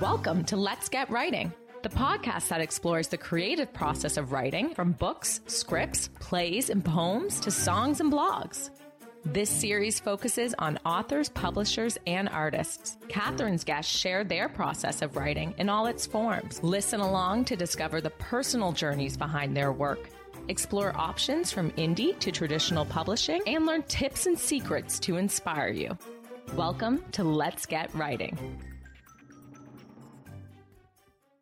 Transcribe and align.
Welcome 0.00 0.44
to 0.44 0.56
Let's 0.56 0.88
Get 0.88 1.10
Writing, 1.10 1.52
the 1.82 1.88
podcast 1.88 2.46
that 2.50 2.60
explores 2.60 3.08
the 3.08 3.18
creative 3.18 3.72
process 3.72 4.16
of 4.16 4.30
writing 4.30 4.72
from 4.72 4.92
books, 4.92 5.40
scripts, 5.48 6.06
plays, 6.20 6.70
and 6.70 6.84
poems 6.84 7.40
to 7.40 7.50
songs 7.50 8.00
and 8.00 8.12
blogs. 8.12 8.70
This 9.24 9.50
series 9.50 9.98
focuses 9.98 10.54
on 10.60 10.78
authors, 10.86 11.28
publishers, 11.30 11.98
and 12.06 12.28
artists. 12.28 12.96
Catherine's 13.08 13.64
guests 13.64 13.92
share 13.92 14.22
their 14.22 14.48
process 14.48 15.02
of 15.02 15.16
writing 15.16 15.52
in 15.58 15.68
all 15.68 15.86
its 15.86 16.06
forms. 16.06 16.62
Listen 16.62 17.00
along 17.00 17.46
to 17.46 17.56
discover 17.56 18.00
the 18.00 18.10
personal 18.10 18.70
journeys 18.70 19.16
behind 19.16 19.56
their 19.56 19.72
work. 19.72 20.10
Explore 20.46 20.96
options 20.96 21.50
from 21.50 21.72
indie 21.72 22.16
to 22.20 22.30
traditional 22.30 22.84
publishing 22.84 23.42
and 23.48 23.66
learn 23.66 23.82
tips 23.82 24.26
and 24.26 24.38
secrets 24.38 25.00
to 25.00 25.16
inspire 25.16 25.70
you. 25.70 25.98
Welcome 26.54 27.02
to 27.12 27.24
Let's 27.24 27.66
Get 27.66 27.92
Writing. 27.96 28.38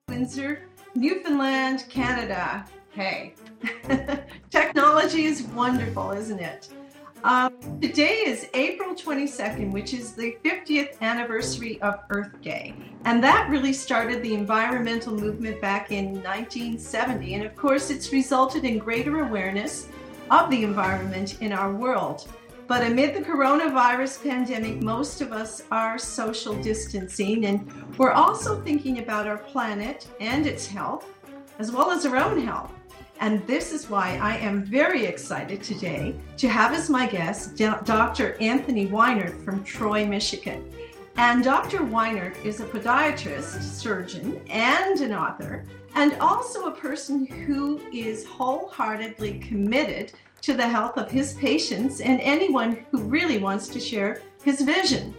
Windsor, 0.09 0.63
Newfoundland, 0.95 1.85
Canada. 1.89 2.65
Hey, 2.91 3.35
technology 4.51 5.25
is 5.25 5.43
wonderful, 5.43 6.13
isn't 6.13 6.39
it? 6.39 6.69
Um, 7.25 7.53
today 7.81 8.23
is 8.25 8.49
April 8.55 8.95
22nd, 8.95 9.73
which 9.73 9.93
is 9.93 10.13
the 10.13 10.37
50th 10.45 11.01
anniversary 11.01 11.83
of 11.83 12.05
Earth 12.11 12.41
Day. 12.41 12.73
And 13.05 13.21
that 13.25 13.51
really 13.51 13.73
started 13.73 14.23
the 14.23 14.33
environmental 14.33 15.13
movement 15.13 15.61
back 15.61 15.91
in 15.91 16.23
1970. 16.23 17.35
And 17.35 17.45
of 17.45 17.57
course, 17.57 17.91
it's 17.91 18.13
resulted 18.13 18.65
in 18.65 18.79
greater 18.79 19.25
awareness 19.27 19.89
of 20.31 20.49
the 20.51 20.63
environment 20.63 21.43
in 21.43 21.53
our 21.53 21.75
world. 21.75 22.29
But 22.69 22.83
amid 22.83 23.15
the 23.15 23.21
coronavirus 23.21 24.25
pandemic, 24.25 24.83
most 24.83 25.21
of 25.21 25.31
us 25.33 25.63
are 25.71 25.99
social 25.99 26.61
distancing, 26.63 27.47
and 27.47 27.71
we're 27.97 28.11
also 28.11 28.61
thinking 28.63 28.99
about 28.99 29.29
our 29.29 29.39
planet 29.39 30.09
and 30.19 30.49
its 30.49 30.67
health, 30.67 31.07
as 31.61 31.71
well 31.71 31.93
as 31.93 32.05
our 32.05 32.17
own 32.17 32.45
health. 32.45 32.73
And 33.21 33.47
this 33.47 33.73
is 33.73 33.89
why 33.89 34.19
I 34.21 34.37
am 34.39 34.65
very 34.65 35.05
excited 35.05 35.63
today 35.63 36.17
to 36.39 36.49
have 36.49 36.73
as 36.73 36.91
my 36.91 37.07
guest 37.07 37.57
Dr. 37.57 38.37
Anthony 38.41 38.89
Weinert 38.89 39.45
from 39.45 39.63
Troy, 39.63 40.05
Michigan. 40.05 40.69
And 41.17 41.45
Dr. 41.45 41.79
Weinert 41.79 42.45
is 42.45 42.61
a 42.61 42.65
podiatrist, 42.67 43.63
surgeon, 43.63 44.41
and 44.51 45.01
an 45.01 45.15
author, 45.15 45.65
and 45.95 46.15
also 46.15 46.67
a 46.67 46.73
person 46.73 47.27
who 47.27 47.81
is 47.93 48.27
wholeheartedly 48.27 49.39
committed 49.39 50.13
to 50.43 50.55
the 50.55 50.69
health 50.69 50.97
of 50.97 51.11
his 51.11 51.35
patients 51.35 52.01
and 52.01 52.21
anyone 52.21 52.85
who 52.91 53.03
really 53.03 53.39
wants 53.39 53.69
to 53.69 53.81
share 53.81 54.23
his 54.43 54.61
vision. 54.61 55.15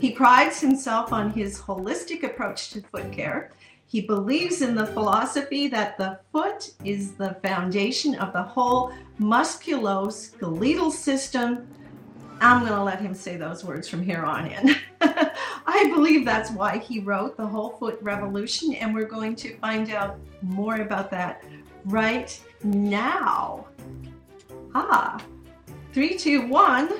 He 0.00 0.12
prides 0.12 0.60
himself 0.60 1.12
on 1.12 1.30
his 1.30 1.60
holistic 1.60 2.22
approach 2.22 2.70
to 2.70 2.82
foot 2.82 3.10
care. 3.10 3.52
He 3.86 4.02
believes 4.02 4.62
in 4.62 4.74
the 4.74 4.86
philosophy 4.86 5.66
that 5.68 5.96
the 5.96 6.20
foot 6.30 6.72
is 6.84 7.12
the 7.12 7.36
foundation 7.42 8.14
of 8.16 8.32
the 8.32 8.42
whole 8.42 8.92
musculoskeletal 9.18 10.92
system. 10.92 11.66
I'm 12.40 12.60
going 12.60 12.72
to 12.72 12.82
let 12.82 13.00
him 13.00 13.14
say 13.14 13.36
those 13.36 13.64
words 13.64 13.88
from 13.88 14.02
here 14.02 14.24
on 14.24 14.46
in. 14.46 14.76
I 15.00 15.90
believe 15.94 16.24
that's 16.24 16.50
why 16.50 16.78
he 16.78 17.00
wrote 17.00 17.36
The 17.36 17.46
Whole 17.46 17.70
Foot 17.70 17.98
Revolution, 18.00 18.74
and 18.74 18.94
we're 18.94 19.08
going 19.08 19.34
to 19.36 19.56
find 19.56 19.90
out 19.90 20.18
more 20.42 20.76
about 20.76 21.10
that 21.10 21.42
right 21.86 22.38
now. 22.62 23.66
Ah, 24.74 25.22
three, 25.92 26.16
two, 26.16 26.46
one. 26.46 26.90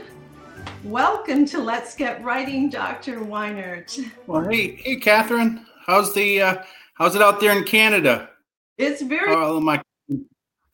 Welcome 0.85 1.45
to 1.47 1.59
Let's 1.59 1.95
Get 1.95 2.23
Writing, 2.25 2.71
Dr. 2.71 3.21
Weinert. 3.21 4.11
Well, 4.27 4.49
hey, 4.49 4.77
hey, 4.77 4.97
Catherine. 4.97 5.67
How's 5.87 6.15
the 6.15 6.41
uh, 6.41 6.63
how's 6.95 7.15
it 7.15 7.21
out 7.21 7.41
there 7.41 7.57
in 7.57 7.65
Canada? 7.65 8.31
It's 8.79 9.03
very. 9.03 9.35
Oh, 9.35 9.61
my. 9.61 9.83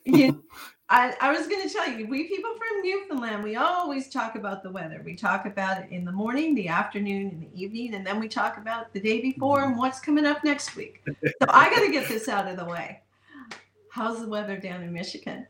I, 0.90 1.14
I 1.20 1.32
was 1.32 1.48
going 1.48 1.66
to 1.66 1.72
tell 1.72 1.88
you, 1.88 2.06
we 2.06 2.28
people 2.28 2.52
from 2.52 2.82
Newfoundland, 2.82 3.42
we 3.42 3.56
always 3.56 4.10
talk 4.10 4.36
about 4.36 4.62
the 4.62 4.70
weather. 4.70 5.02
We 5.04 5.16
talk 5.16 5.46
about 5.46 5.82
it 5.82 5.90
in 5.90 6.04
the 6.04 6.12
morning, 6.12 6.54
the 6.54 6.68
afternoon, 6.68 7.28
and 7.30 7.42
the 7.42 7.60
evening, 7.60 7.94
and 7.94 8.06
then 8.06 8.20
we 8.20 8.28
talk 8.28 8.58
about 8.58 8.92
the 8.92 9.00
day 9.00 9.20
before 9.20 9.64
and 9.64 9.78
what's 9.78 9.98
coming 9.98 10.26
up 10.26 10.44
next 10.44 10.76
week. 10.76 11.02
So 11.06 11.48
I 11.48 11.70
got 11.70 11.80
to 11.80 11.90
get 11.90 12.06
this 12.06 12.28
out 12.28 12.46
of 12.46 12.58
the 12.58 12.66
way. 12.66 13.00
How's 13.90 14.20
the 14.20 14.28
weather 14.28 14.58
down 14.58 14.82
in 14.82 14.92
Michigan? 14.92 15.46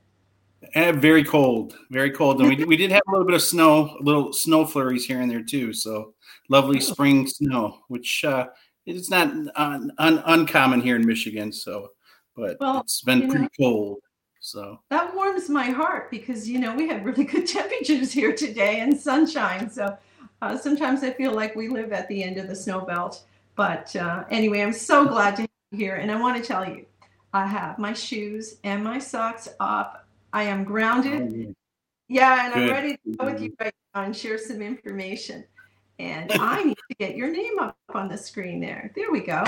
And 0.74 1.00
very 1.00 1.24
cold, 1.24 1.76
very 1.90 2.10
cold. 2.10 2.40
And 2.40 2.48
we, 2.48 2.64
we 2.64 2.76
did 2.76 2.90
have 2.92 3.02
a 3.08 3.10
little 3.10 3.26
bit 3.26 3.34
of 3.34 3.42
snow, 3.42 3.96
a 4.00 4.02
little 4.02 4.32
snow 4.32 4.64
flurries 4.64 5.06
here 5.06 5.20
and 5.20 5.30
there 5.30 5.42
too. 5.42 5.72
So 5.72 6.14
lovely 6.48 6.78
oh. 6.78 6.80
spring 6.80 7.26
snow, 7.26 7.80
which 7.88 8.24
uh, 8.24 8.46
is 8.86 9.10
not 9.10 9.28
un, 9.56 9.92
un, 9.98 10.22
uncommon 10.26 10.80
here 10.80 10.96
in 10.96 11.06
Michigan. 11.06 11.52
So, 11.52 11.90
but 12.36 12.56
well, 12.60 12.80
it's 12.80 13.02
been 13.02 13.28
pretty 13.28 13.44
know, 13.44 13.48
cold. 13.58 13.98
So 14.40 14.80
that 14.90 15.14
warms 15.14 15.48
my 15.48 15.64
heart 15.64 16.10
because 16.10 16.48
you 16.48 16.58
know 16.58 16.74
we 16.74 16.86
have 16.88 17.04
really 17.04 17.24
good 17.24 17.46
temperatures 17.48 18.12
here 18.12 18.34
today 18.34 18.80
and 18.80 18.96
sunshine. 18.96 19.70
So 19.70 19.96
uh, 20.42 20.58
sometimes 20.58 21.02
I 21.02 21.12
feel 21.12 21.32
like 21.32 21.56
we 21.56 21.68
live 21.68 21.92
at 21.92 22.08
the 22.08 22.22
end 22.22 22.36
of 22.36 22.48
the 22.48 22.56
snow 22.56 22.82
belt. 22.82 23.24
But 23.56 23.94
uh, 23.96 24.24
anyway, 24.30 24.60
I'm 24.60 24.72
so 24.72 25.06
glad 25.06 25.36
to 25.36 25.48
be 25.70 25.76
here, 25.78 25.96
and 25.96 26.10
I 26.10 26.20
want 26.20 26.36
to 26.36 26.46
tell 26.46 26.68
you, 26.68 26.84
I 27.32 27.46
have 27.46 27.78
my 27.78 27.92
shoes 27.92 28.56
and 28.64 28.82
my 28.84 28.98
socks 28.98 29.48
off 29.60 29.96
I 30.34 30.42
am 30.42 30.64
grounded. 30.64 31.46
Oh, 31.48 31.54
yeah, 32.08 32.46
and 32.46 32.54
Good. 32.54 32.62
I'm 32.64 32.70
ready 32.70 32.96
to 32.96 33.16
go 33.16 33.24
with 33.26 33.40
you 33.40 33.54
right 33.60 33.72
now 33.94 34.02
and 34.02 34.14
share 34.14 34.36
some 34.36 34.60
information. 34.60 35.44
And 36.00 36.32
I 36.40 36.64
need 36.64 36.76
to 36.90 36.96
get 36.98 37.16
your 37.16 37.30
name 37.30 37.60
up 37.60 37.78
on 37.94 38.08
the 38.08 38.18
screen 38.18 38.60
there. 38.60 38.90
There 38.96 39.12
we 39.12 39.20
go. 39.20 39.44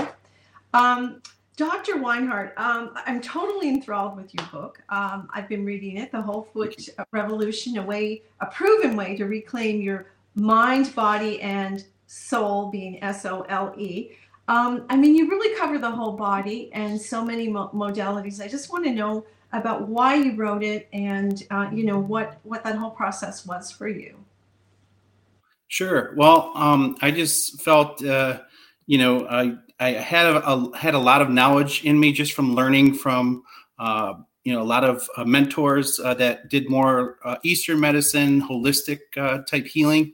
Um, 0.72 1.20
Dr. 1.56 1.94
Weinert, 1.94 2.56
um, 2.56 2.92
I'm 2.94 3.20
totally 3.20 3.68
enthralled 3.68 4.16
with 4.16 4.32
your 4.32 4.46
book. 4.52 4.80
Um, 4.88 5.28
I've 5.34 5.48
been 5.48 5.64
reading 5.64 5.96
it, 5.96 6.12
The 6.12 6.22
Whole 6.22 6.42
Foot 6.52 6.88
Revolution, 7.12 7.78
a 7.78 7.82
way, 7.82 8.22
a 8.40 8.46
proven 8.46 8.94
way 8.94 9.16
to 9.16 9.24
reclaim 9.24 9.80
your 9.80 10.12
mind, 10.36 10.94
body, 10.94 11.40
and 11.40 11.84
soul, 12.06 12.70
being 12.70 13.02
S 13.02 13.26
O 13.26 13.42
L 13.48 13.74
E. 13.76 14.10
Um, 14.46 14.86
I 14.88 14.96
mean, 14.96 15.16
you 15.16 15.28
really 15.28 15.58
cover 15.58 15.78
the 15.78 15.90
whole 15.90 16.12
body 16.12 16.70
and 16.72 17.00
so 17.00 17.24
many 17.24 17.48
mo- 17.48 17.70
modalities. 17.74 18.40
I 18.40 18.46
just 18.46 18.70
want 18.70 18.84
to 18.84 18.92
know 18.92 19.24
about 19.52 19.88
why 19.88 20.14
you 20.14 20.34
wrote 20.34 20.62
it 20.62 20.88
and 20.92 21.44
uh, 21.50 21.68
you 21.72 21.84
know 21.84 21.98
what 21.98 22.38
what 22.42 22.64
that 22.64 22.76
whole 22.76 22.90
process 22.90 23.46
was 23.46 23.70
for 23.70 23.88
you. 23.88 24.16
Sure. 25.68 26.14
Well 26.16 26.52
um, 26.54 26.96
i 27.02 27.10
just 27.10 27.60
felt 27.60 28.04
uh, 28.04 28.40
you 28.86 28.98
know 28.98 29.26
i 29.28 29.56
i 29.80 29.90
had 29.90 30.26
a, 30.26 30.46
a, 30.46 30.76
had 30.76 30.94
a 30.94 30.98
lot 30.98 31.20
of 31.20 31.30
knowledge 31.30 31.84
in 31.84 31.98
me 31.98 32.12
just 32.12 32.32
from 32.32 32.54
learning 32.54 32.94
from 32.94 33.42
uh, 33.78 34.14
you 34.44 34.52
know 34.52 34.62
a 34.62 34.64
lot 34.64 34.84
of 34.84 35.08
uh, 35.16 35.24
mentors 35.24 35.98
uh, 36.00 36.14
that 36.14 36.48
did 36.48 36.70
more 36.70 37.18
uh, 37.24 37.36
eastern 37.42 37.80
medicine 37.80 38.40
holistic 38.40 39.00
type 39.46 39.66
healing. 39.66 40.12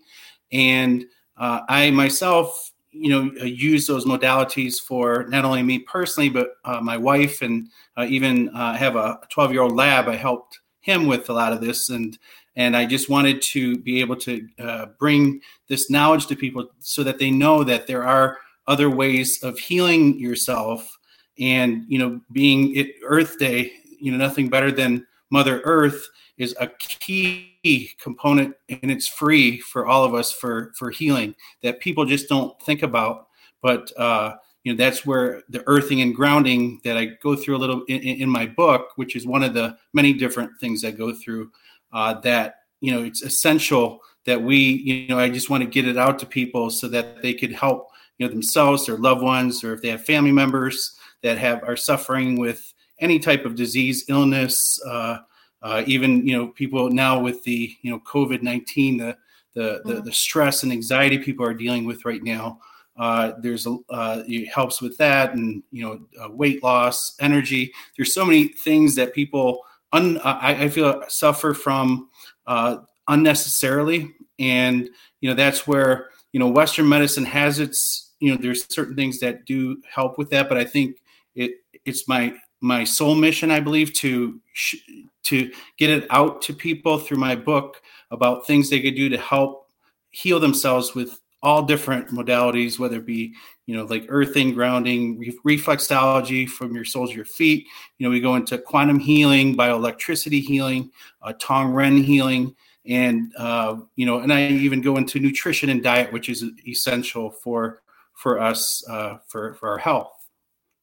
And 0.52 1.04
i 1.36 1.90
myself 1.90 2.71
you 2.92 3.08
know 3.08 3.32
uh, 3.40 3.44
use 3.44 3.86
those 3.86 4.04
modalities 4.04 4.76
for 4.76 5.26
not 5.28 5.44
only 5.44 5.62
me 5.62 5.78
personally 5.78 6.28
but 6.28 6.56
uh, 6.64 6.80
my 6.80 6.96
wife 6.96 7.42
and 7.42 7.68
uh, 7.96 8.06
even 8.08 8.48
uh, 8.50 8.74
have 8.74 8.96
a 8.96 9.18
12 9.30 9.52
year 9.52 9.62
old 9.62 9.74
lab. 9.74 10.08
I 10.08 10.16
helped 10.16 10.60
him 10.80 11.06
with 11.06 11.28
a 11.30 11.32
lot 11.32 11.52
of 11.52 11.60
this 11.60 11.88
and 11.88 12.18
and 12.56 12.76
i 12.76 12.84
just 12.84 13.08
wanted 13.08 13.40
to 13.40 13.78
be 13.78 14.00
able 14.00 14.16
to 14.16 14.46
uh, 14.58 14.86
bring 14.98 15.40
this 15.68 15.90
knowledge 15.90 16.26
to 16.26 16.36
people 16.36 16.68
so 16.80 17.02
that 17.02 17.18
they 17.18 17.30
know 17.30 17.64
that 17.64 17.86
there 17.86 18.04
are 18.04 18.38
other 18.66 18.90
ways 18.90 19.42
of 19.42 19.58
healing 19.58 20.18
yourself 20.18 20.98
and 21.38 21.84
you 21.88 21.98
know 21.98 22.20
being 22.32 22.74
it 22.76 22.94
earth 23.04 23.38
day 23.38 23.72
you 23.98 24.12
know 24.12 24.18
nothing 24.18 24.48
better 24.48 24.70
than 24.70 25.06
mother 25.30 25.60
earth 25.64 26.08
is 26.36 26.54
a 26.60 26.66
key 26.66 27.51
component 28.00 28.56
and 28.68 28.90
it's 28.90 29.06
free 29.06 29.60
for 29.60 29.86
all 29.86 30.04
of 30.04 30.14
us 30.14 30.32
for 30.32 30.72
for 30.76 30.90
healing 30.90 31.34
that 31.62 31.80
people 31.80 32.04
just 32.04 32.28
don't 32.28 32.60
think 32.62 32.82
about. 32.82 33.28
But 33.60 33.92
uh 33.96 34.36
you 34.64 34.72
know 34.72 34.76
that's 34.76 35.04
where 35.04 35.42
the 35.48 35.62
earthing 35.66 36.00
and 36.00 36.14
grounding 36.14 36.80
that 36.84 36.96
i 36.96 37.06
go 37.22 37.34
through 37.34 37.56
a 37.56 37.58
little 37.58 37.82
in, 37.88 38.00
in 38.00 38.28
my 38.28 38.46
book 38.46 38.90
which 38.96 39.16
is 39.16 39.26
one 39.26 39.42
of 39.42 39.54
the 39.54 39.76
many 39.92 40.12
different 40.12 40.50
things 40.60 40.84
i 40.84 40.90
go 40.90 41.12
through 41.12 41.50
uh 41.92 42.14
that 42.20 42.56
you 42.80 42.92
know 42.92 43.02
it's 43.02 43.22
essential 43.22 44.00
that 44.24 44.40
we 44.40 44.56
you 44.56 45.08
know 45.08 45.18
i 45.18 45.28
just 45.28 45.50
want 45.50 45.62
to 45.62 45.68
get 45.68 45.86
it 45.86 45.96
out 45.96 46.18
to 46.18 46.26
people 46.26 46.70
so 46.70 46.88
that 46.88 47.22
they 47.22 47.34
could 47.34 47.52
help 47.52 47.88
you 48.18 48.26
know 48.26 48.32
themselves 48.32 48.86
their 48.86 48.98
loved 48.98 49.22
ones 49.22 49.64
or 49.64 49.72
if 49.74 49.82
they 49.82 49.88
have 49.88 50.04
family 50.04 50.32
members 50.32 50.96
that 51.22 51.38
have 51.38 51.62
are 51.64 51.76
suffering 51.76 52.38
with 52.38 52.72
any 53.00 53.18
type 53.18 53.44
of 53.44 53.56
disease 53.56 54.04
illness 54.08 54.80
uh 54.86 55.18
uh, 55.62 55.82
even 55.86 56.26
you 56.26 56.36
know 56.36 56.48
people 56.48 56.90
now 56.90 57.18
with 57.18 57.42
the 57.44 57.76
you 57.82 57.90
know 57.90 58.00
COVID 58.00 58.42
nineteen 58.42 58.96
the 58.96 59.16
the, 59.54 59.82
the, 59.84 59.92
mm-hmm. 59.94 60.04
the 60.04 60.12
stress 60.12 60.62
and 60.62 60.72
anxiety 60.72 61.18
people 61.18 61.44
are 61.44 61.54
dealing 61.54 61.84
with 61.84 62.04
right 62.04 62.22
now. 62.22 62.58
Uh, 62.96 63.32
there's 63.40 63.66
a 63.66 63.76
uh, 63.90 64.22
it 64.26 64.48
helps 64.48 64.80
with 64.80 64.96
that 64.98 65.34
and 65.34 65.62
you 65.70 65.82
know 65.82 66.00
uh, 66.22 66.30
weight 66.30 66.62
loss, 66.62 67.14
energy. 67.20 67.72
There's 67.96 68.14
so 68.14 68.24
many 68.24 68.48
things 68.48 68.94
that 68.96 69.14
people 69.14 69.60
un, 69.92 70.18
I, 70.24 70.64
I 70.64 70.68
feel 70.68 71.02
suffer 71.08 71.54
from 71.54 72.08
uh, 72.46 72.78
unnecessarily, 73.08 74.12
and 74.38 74.88
you 75.20 75.28
know 75.28 75.34
that's 75.34 75.66
where 75.66 76.10
you 76.32 76.40
know 76.40 76.48
Western 76.48 76.88
medicine 76.88 77.24
has 77.24 77.58
its 77.58 78.12
you 78.22 78.30
know 78.30 78.40
there's 78.40 78.72
certain 78.72 78.94
things 78.94 79.18
that 79.18 79.44
do 79.44 79.82
help 79.92 80.16
with 80.16 80.30
that 80.30 80.48
but 80.48 80.56
i 80.56 80.64
think 80.64 81.02
it 81.34 81.50
it's 81.84 82.06
my 82.06 82.32
my 82.60 82.84
sole 82.84 83.16
mission 83.16 83.50
i 83.50 83.58
believe 83.58 83.92
to 83.92 84.40
sh- 84.52 84.76
to 85.24 85.50
get 85.78 85.90
it 85.90 86.06
out 86.10 86.42
to 86.42 86.54
people 86.54 86.98
through 86.98 87.18
my 87.18 87.34
book 87.34 87.82
about 88.10 88.46
things 88.46 88.68
they 88.68 88.80
could 88.80 88.96
do 88.96 89.08
to 89.08 89.18
help 89.18 89.70
heal 90.10 90.40
themselves 90.40 90.94
with 90.94 91.20
all 91.42 91.62
different 91.62 92.08
modalities 92.08 92.78
whether 92.78 92.98
it 92.98 93.06
be 93.06 93.34
you 93.66 93.76
know 93.76 93.84
like 93.84 94.06
earthing 94.08 94.54
grounding 94.54 95.18
re- 95.18 95.56
reflexology 95.56 96.48
from 96.48 96.74
your 96.74 96.84
soles 96.84 97.10
of 97.10 97.16
your 97.16 97.24
feet. 97.24 97.66
You 97.98 98.06
know 98.06 98.10
we 98.10 98.20
go 98.20 98.36
into 98.36 98.58
quantum 98.58 98.98
healing 98.98 99.56
bioelectricity 99.56 100.42
healing 100.42 100.90
uh, 101.22 101.32
tongren 101.34 102.02
healing 102.04 102.54
and 102.86 103.32
uh, 103.36 103.76
you 103.96 104.06
know 104.06 104.20
and 104.20 104.32
i 104.32 104.48
even 104.48 104.80
go 104.80 104.96
into 104.96 105.20
nutrition 105.20 105.70
and 105.70 105.82
diet 105.82 106.12
which 106.12 106.28
is 106.28 106.44
essential 106.66 107.30
for 107.30 107.82
for 108.14 108.40
us 108.40 108.84
uh, 108.88 109.18
for 109.26 109.54
for 109.54 109.68
our 109.68 109.78
health. 109.78 110.12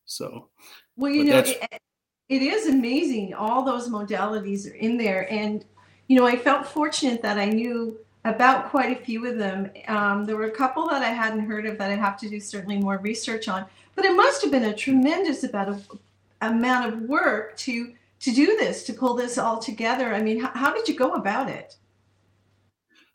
So 0.06 0.50
well 0.98 1.12
you 1.12 1.24
know 1.24 1.38
it, 1.40 1.82
it 2.30 2.44
is 2.44 2.68
amazing 2.68 3.34
all 3.34 3.64
those 3.66 3.90
modalities 3.90 4.72
are 4.72 4.76
in 4.76 4.98
there. 4.98 5.32
And 5.32 5.66
you 6.08 6.18
know 6.18 6.26
i 6.26 6.36
felt 6.36 6.66
fortunate 6.66 7.22
that 7.22 7.38
i 7.38 7.46
knew 7.46 7.98
about 8.26 8.70
quite 8.70 8.92
a 8.92 9.02
few 9.02 9.26
of 9.28 9.38
them. 9.38 9.72
Um, 9.88 10.26
there 10.26 10.36
were 10.36 10.46
a 10.46 10.52
couple 10.52 10.88
that 10.90 11.02
i 11.02 11.10
hadn't 11.10 11.46
heard 11.46 11.66
of 11.66 11.78
that 11.78 11.92
i 11.92 11.96
have 11.96 12.20
to 12.20 12.30
do 12.30 12.40
certainly 12.40 12.78
more 12.78 12.98
research 12.98 13.48
on. 13.48 13.66
But 13.96 14.06
it 14.06 14.16
must 14.16 14.42
have 14.42 14.52
been 14.52 14.66
a 14.66 14.74
tremendous 14.74 15.44
amount 15.44 15.70
of 15.70 16.00
amount 16.42 16.94
of 16.94 17.02
work 17.02 17.58
to 17.58 17.94
to 18.22 18.32
do 18.32 18.46
this 18.58 18.86
to 18.86 18.94
pull 18.94 19.16
this 19.16 19.38
all 19.38 19.60
together. 19.60 20.14
I 20.14 20.22
mean 20.22 20.40
how, 20.40 20.52
how 20.54 20.74
did 20.74 20.88
you 20.88 20.96
go 20.96 21.14
about 21.14 21.50
it? 21.50 21.76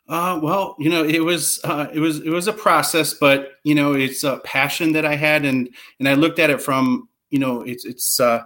Uh, 0.07 0.39
well, 0.41 0.75
you 0.77 0.89
know, 0.89 1.03
it 1.03 1.23
was 1.23 1.59
uh, 1.63 1.87
it 1.91 1.99
was 1.99 2.19
it 2.19 2.29
was 2.29 2.47
a 2.47 2.53
process, 2.53 3.13
but 3.13 3.53
you 3.63 3.73
know, 3.73 3.93
it's 3.93 4.23
a 4.23 4.37
passion 4.39 4.91
that 4.93 5.03
I 5.03 5.15
had, 5.15 5.45
and 5.45 5.67
and 5.99 6.07
I 6.07 6.13
looked 6.13 6.37
at 6.37 6.51
it 6.51 6.61
from 6.61 7.09
you 7.31 7.39
know, 7.39 7.61
it's 7.61 7.85
it's 7.85 8.19
uh, 8.19 8.43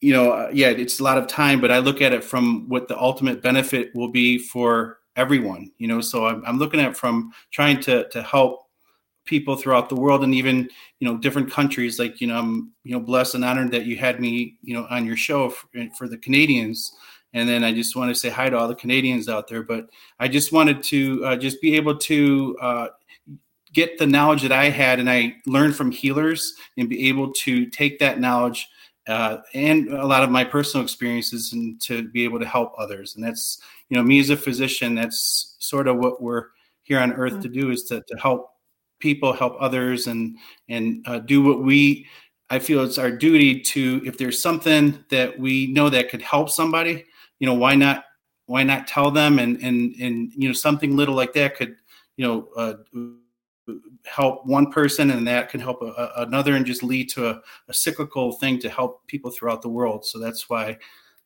you 0.00 0.12
know, 0.12 0.32
uh, 0.32 0.50
yeah, 0.52 0.68
it's 0.68 1.00
a 1.00 1.04
lot 1.04 1.18
of 1.18 1.26
time, 1.26 1.60
but 1.60 1.70
I 1.70 1.78
look 1.78 2.00
at 2.00 2.12
it 2.12 2.24
from 2.24 2.68
what 2.68 2.88
the 2.88 2.98
ultimate 2.98 3.42
benefit 3.42 3.94
will 3.94 4.10
be 4.10 4.38
for 4.38 4.98
everyone. 5.16 5.70
You 5.78 5.88
know, 5.88 6.00
so 6.00 6.26
I'm, 6.26 6.42
I'm 6.46 6.58
looking 6.58 6.80
at 6.80 6.96
from 6.96 7.32
trying 7.50 7.80
to 7.82 8.08
to 8.08 8.22
help 8.22 8.66
people 9.26 9.54
throughout 9.54 9.88
the 9.88 9.96
world 9.96 10.24
and 10.24 10.34
even 10.34 10.68
you 11.00 11.08
know 11.08 11.18
different 11.18 11.50
countries. 11.50 11.98
Like 11.98 12.20
you 12.20 12.26
know, 12.26 12.38
I'm 12.38 12.72
you 12.84 12.92
know 12.92 13.00
blessed 13.00 13.34
and 13.34 13.44
honored 13.44 13.72
that 13.72 13.86
you 13.86 13.96
had 13.96 14.20
me 14.20 14.56
you 14.62 14.74
know 14.74 14.86
on 14.90 15.06
your 15.06 15.16
show 15.16 15.50
for, 15.50 15.68
for 15.96 16.08
the 16.08 16.18
Canadians 16.18 16.92
and 17.32 17.48
then 17.48 17.62
I 17.62 17.72
just 17.72 17.94
want 17.94 18.10
to 18.10 18.14
say 18.18 18.28
hi 18.28 18.50
to 18.50 18.58
all 18.58 18.68
the 18.68 18.74
Canadians 18.74 19.28
out 19.28 19.48
there. 19.48 19.62
But 19.62 19.88
I 20.18 20.28
just 20.28 20.52
wanted 20.52 20.82
to 20.84 21.24
uh, 21.24 21.36
just 21.36 21.60
be 21.60 21.76
able 21.76 21.96
to 21.98 22.56
uh, 22.60 22.88
get 23.72 23.98
the 23.98 24.06
knowledge 24.06 24.42
that 24.42 24.52
I 24.52 24.68
had 24.68 24.98
and 24.98 25.08
I 25.08 25.36
learned 25.46 25.76
from 25.76 25.92
healers 25.92 26.54
and 26.76 26.88
be 26.88 27.08
able 27.08 27.32
to 27.32 27.66
take 27.66 27.98
that 28.00 28.18
knowledge 28.18 28.68
uh, 29.10 29.42
and 29.54 29.88
a 29.88 30.06
lot 30.06 30.22
of 30.22 30.30
my 30.30 30.44
personal 30.44 30.84
experiences 30.84 31.52
and 31.52 31.80
to 31.82 32.08
be 32.08 32.24
able 32.24 32.38
to 32.38 32.46
help 32.46 32.72
others. 32.78 33.16
And 33.16 33.24
that's, 33.24 33.60
you 33.88 33.96
know, 33.96 34.02
me 34.02 34.20
as 34.20 34.30
a 34.30 34.36
physician, 34.36 34.94
that's 34.94 35.56
sort 35.58 35.88
of 35.88 35.98
what 35.98 36.22
we're 36.22 36.46
here 36.82 37.00
on 37.00 37.12
earth 37.12 37.32
mm-hmm. 37.32 37.42
to 37.42 37.48
do 37.48 37.70
is 37.70 37.84
to, 37.84 38.02
to 38.06 38.16
help 38.16 38.50
people, 39.00 39.32
help 39.32 39.56
others 39.60 40.06
and, 40.06 40.36
and 40.68 41.04
uh, 41.06 41.18
do 41.18 41.42
what 41.42 41.62
we, 41.62 42.06
I 42.50 42.58
feel 42.58 42.84
it's 42.84 42.98
our 42.98 43.10
duty 43.10 43.60
to, 43.60 44.02
if 44.04 44.18
there's 44.18 44.42
something 44.42 45.04
that 45.10 45.38
we 45.38 45.66
know 45.68 45.88
that 45.88 46.10
could 46.10 46.22
help 46.22 46.50
somebody, 46.50 47.04
you 47.40 47.46
know 47.46 47.54
why 47.54 47.74
not 47.74 48.04
why 48.46 48.62
not 48.62 48.86
tell 48.86 49.10
them 49.10 49.38
and 49.38 49.56
and 49.62 49.96
and 50.00 50.32
you 50.36 50.46
know 50.46 50.52
something 50.52 50.96
little 50.96 51.14
like 51.14 51.32
that 51.32 51.56
could 51.56 51.74
you 52.16 52.24
know 52.26 52.48
uh, 52.56 52.74
help 54.04 54.46
one 54.46 54.70
person 54.70 55.10
and 55.10 55.26
that 55.26 55.48
can 55.48 55.60
help 55.60 55.82
a, 55.82 55.86
a, 55.86 56.22
another 56.22 56.54
and 56.54 56.66
just 56.66 56.82
lead 56.82 57.08
to 57.08 57.28
a, 57.28 57.42
a, 57.68 57.74
cyclical 57.74 58.32
thing 58.32 58.58
to 58.58 58.68
help 58.68 59.06
people 59.06 59.30
throughout 59.30 59.62
the 59.62 59.68
world 59.68 60.04
so 60.04 60.18
that's 60.18 60.48
why 60.48 60.76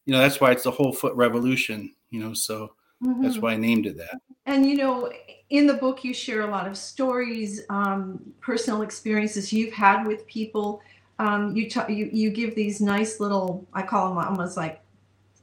you 0.07 0.13
know 0.13 0.19
that's 0.19 0.41
why 0.41 0.51
it's 0.51 0.65
the 0.65 0.71
whole 0.71 0.93
foot 0.93 1.15
revolution 1.15 1.95
you 2.11 2.21
know 2.21 2.35
so 2.35 2.73
mm-hmm. 3.03 3.23
that's 3.23 3.39
why 3.39 3.53
i 3.53 3.57
named 3.57 3.87
it 3.87 3.97
that 3.97 4.21
and 4.47 4.67
you 4.67 4.77
know 4.77 5.11
in 5.51 5.67
the 5.67 5.75
book 5.75 6.03
you 6.03 6.13
share 6.13 6.41
a 6.41 6.51
lot 6.51 6.67
of 6.67 6.77
stories 6.77 7.63
um, 7.71 8.21
personal 8.41 8.83
experiences 8.83 9.53
you've 9.53 9.73
had 9.73 10.05
with 10.05 10.27
people 10.27 10.83
um, 11.21 11.55
you, 11.55 11.71
t- 11.71 11.93
you 11.93 12.11
you 12.13 12.31
give 12.31 12.55
these 12.57 12.81
nice 12.81 13.21
little 13.21 13.65
i 13.73 13.83
call 13.83 14.09
them 14.09 14.19
almost 14.19 14.57
like 14.57 14.85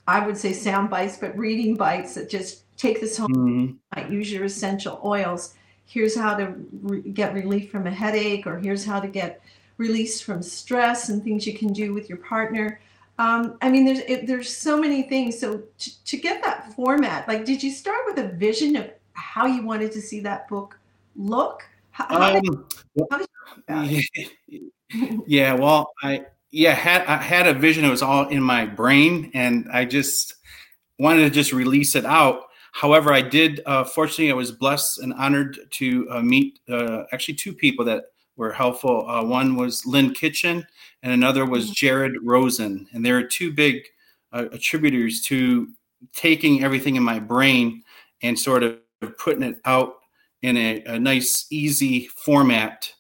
I 0.08 0.26
would 0.26 0.38
say 0.38 0.54
sound 0.54 0.90
bites, 0.90 1.18
but 1.18 1.38
reading 1.38 1.76
bites 1.76 2.16
that 2.16 2.30
just 2.30 2.64
take 2.78 3.00
this 3.00 3.18
home. 3.18 3.80
Mm-hmm. 3.96 4.12
Use 4.12 4.32
your 4.32 4.44
essential 4.46 5.00
oils. 5.04 5.56
Here's 5.92 6.16
how 6.16 6.36
to 6.36 6.56
re- 6.84 7.02
get 7.02 7.34
relief 7.34 7.70
from 7.70 7.86
a 7.86 7.92
headache, 7.92 8.48
or 8.48 8.58
here's 8.58 8.86
how 8.86 9.02
to 9.02 9.10
get 9.10 9.42
release 9.76 10.22
from 10.22 10.42
stress 10.42 11.10
and 11.10 11.22
things 11.22 11.46
you 11.46 11.54
can 11.54 11.74
do 11.74 11.94
with 11.94 12.08
your 12.08 12.20
partner. 12.20 12.80
Um, 13.20 13.58
I 13.62 13.70
mean, 13.70 13.84
there's 13.84 14.00
it, 14.00 14.26
there's 14.26 14.56
so 14.56 14.80
many 14.80 15.04
things. 15.04 15.38
So 15.38 15.64
to, 15.80 16.04
to 16.06 16.18
get 16.18 16.42
that 16.44 16.74
format, 16.76 17.28
like, 17.28 17.44
did 17.44 17.62
you 17.62 17.72
start 17.72 18.00
with 18.06 18.20
a 18.20 18.30
vision 18.30 18.78
of 18.78 18.90
how 19.14 19.46
you 19.48 19.64
wanted 19.66 19.92
to 19.92 20.02
see 20.02 20.22
that 20.22 20.48
book 20.48 20.80
look? 21.18 21.68
How, 21.92 22.08
how 22.08 22.38
um, 22.38 22.68
did, 22.96 23.06
how 23.12 23.18
did 23.18 24.06
yeah, 25.28 25.54
well, 25.56 25.92
I 26.02 26.26
yeah, 26.52 26.74
had 26.74 27.06
I 27.06 27.18
had 27.18 27.48
a 27.48 27.54
vision. 27.54 27.84
It 27.84 27.90
was 27.90 28.02
all 28.02 28.30
in 28.30 28.42
my 28.42 28.66
brain, 28.66 29.30
and 29.34 29.68
I 29.74 29.84
just 29.84 30.36
wanted 30.98 31.24
to 31.24 31.30
just 31.32 31.52
release 31.52 31.96
it 31.96 32.06
out. 32.06 32.44
However, 32.72 33.14
I 33.14 33.22
did. 33.22 33.62
Uh, 33.66 33.84
fortunately, 33.84 34.32
I 34.32 34.36
was 34.36 34.52
blessed 34.52 35.00
and 35.00 35.14
honored 35.14 35.60
to 35.72 36.08
uh, 36.10 36.22
meet 36.22 36.60
uh, 36.70 37.04
actually 37.12 37.36
two 37.36 37.54
people 37.54 37.86
that 37.86 38.06
were 38.38 38.54
helpful. 38.54 39.08
Uh, 39.08 39.24
one 39.24 39.56
was 39.56 39.86
Lynn 39.86 40.14
Kitchen, 40.14 40.66
and 41.04 41.14
another 41.14 41.46
was 41.46 41.66
mm-hmm. 41.66 41.74
Jared 41.74 42.14
Rosen, 42.24 42.88
and 42.94 43.06
they 43.06 43.12
are 43.12 43.24
two 43.24 43.52
big 43.52 43.84
uh, 44.32 44.46
attributors 44.52 45.22
to 45.24 45.68
taking 46.16 46.64
everything 46.64 46.96
in 46.96 47.04
my 47.04 47.20
brain 47.20 47.84
and 48.24 48.40
sort 48.40 48.64
of 48.64 48.80
putting 49.18 49.44
it 49.44 49.58
out 49.66 49.96
in 50.42 50.58
a, 50.58 50.82
a 50.86 51.00
nice, 51.00 51.46
easy 51.52 52.08
format 52.08 52.92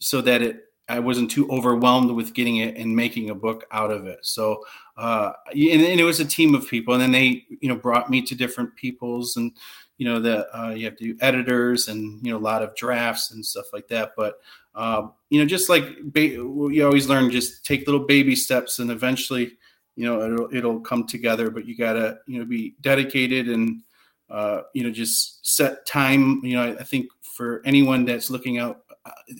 so 0.00 0.20
that 0.20 0.42
it 0.42 0.64
I 0.90 0.98
wasn't 0.98 1.30
too 1.30 1.48
overwhelmed 1.50 2.10
with 2.10 2.34
getting 2.34 2.56
it 2.56 2.76
and 2.76 2.94
making 2.94 3.30
a 3.30 3.34
book 3.34 3.64
out 3.70 3.90
of 3.90 4.06
it. 4.06 4.18
So, 4.22 4.64
uh, 4.96 5.32
and, 5.52 5.80
and, 5.80 6.00
it 6.00 6.04
was 6.04 6.18
a 6.18 6.24
team 6.24 6.54
of 6.54 6.68
people, 6.68 6.94
and 6.94 7.02
then 7.02 7.12
they, 7.12 7.44
you 7.60 7.68
know, 7.68 7.76
brought 7.76 8.10
me 8.10 8.22
to 8.22 8.34
different 8.34 8.74
people's, 8.74 9.36
and 9.36 9.52
you 9.98 10.06
know, 10.06 10.18
that 10.20 10.48
uh, 10.52 10.70
you 10.70 10.86
have 10.86 10.96
to 10.96 11.04
do 11.04 11.16
editors 11.20 11.88
and 11.88 12.24
you 12.24 12.32
know 12.32 12.38
a 12.38 12.40
lot 12.40 12.62
of 12.62 12.74
drafts 12.74 13.30
and 13.30 13.44
stuff 13.44 13.72
like 13.72 13.86
that. 13.88 14.12
But 14.16 14.40
um, 14.74 15.12
you 15.30 15.40
know, 15.40 15.46
just 15.46 15.68
like 15.68 15.84
ba- 16.02 16.20
you 16.20 16.84
always 16.84 17.08
learn, 17.08 17.30
just 17.30 17.64
take 17.64 17.86
little 17.86 18.06
baby 18.06 18.34
steps, 18.34 18.78
and 18.80 18.90
eventually, 18.90 19.52
you 19.96 20.04
know, 20.04 20.22
it'll 20.22 20.54
it'll 20.54 20.80
come 20.80 21.06
together. 21.06 21.50
But 21.50 21.66
you 21.66 21.76
gotta, 21.76 22.18
you 22.26 22.40
know, 22.40 22.44
be 22.44 22.74
dedicated 22.80 23.48
and 23.48 23.82
uh, 24.30 24.62
you 24.72 24.84
know, 24.84 24.90
just 24.90 25.46
set 25.46 25.86
time. 25.86 26.40
You 26.44 26.56
know, 26.56 26.62
I, 26.62 26.80
I 26.80 26.84
think 26.84 27.06
for 27.20 27.62
anyone 27.64 28.04
that's 28.04 28.30
looking 28.30 28.58
out 28.58 28.82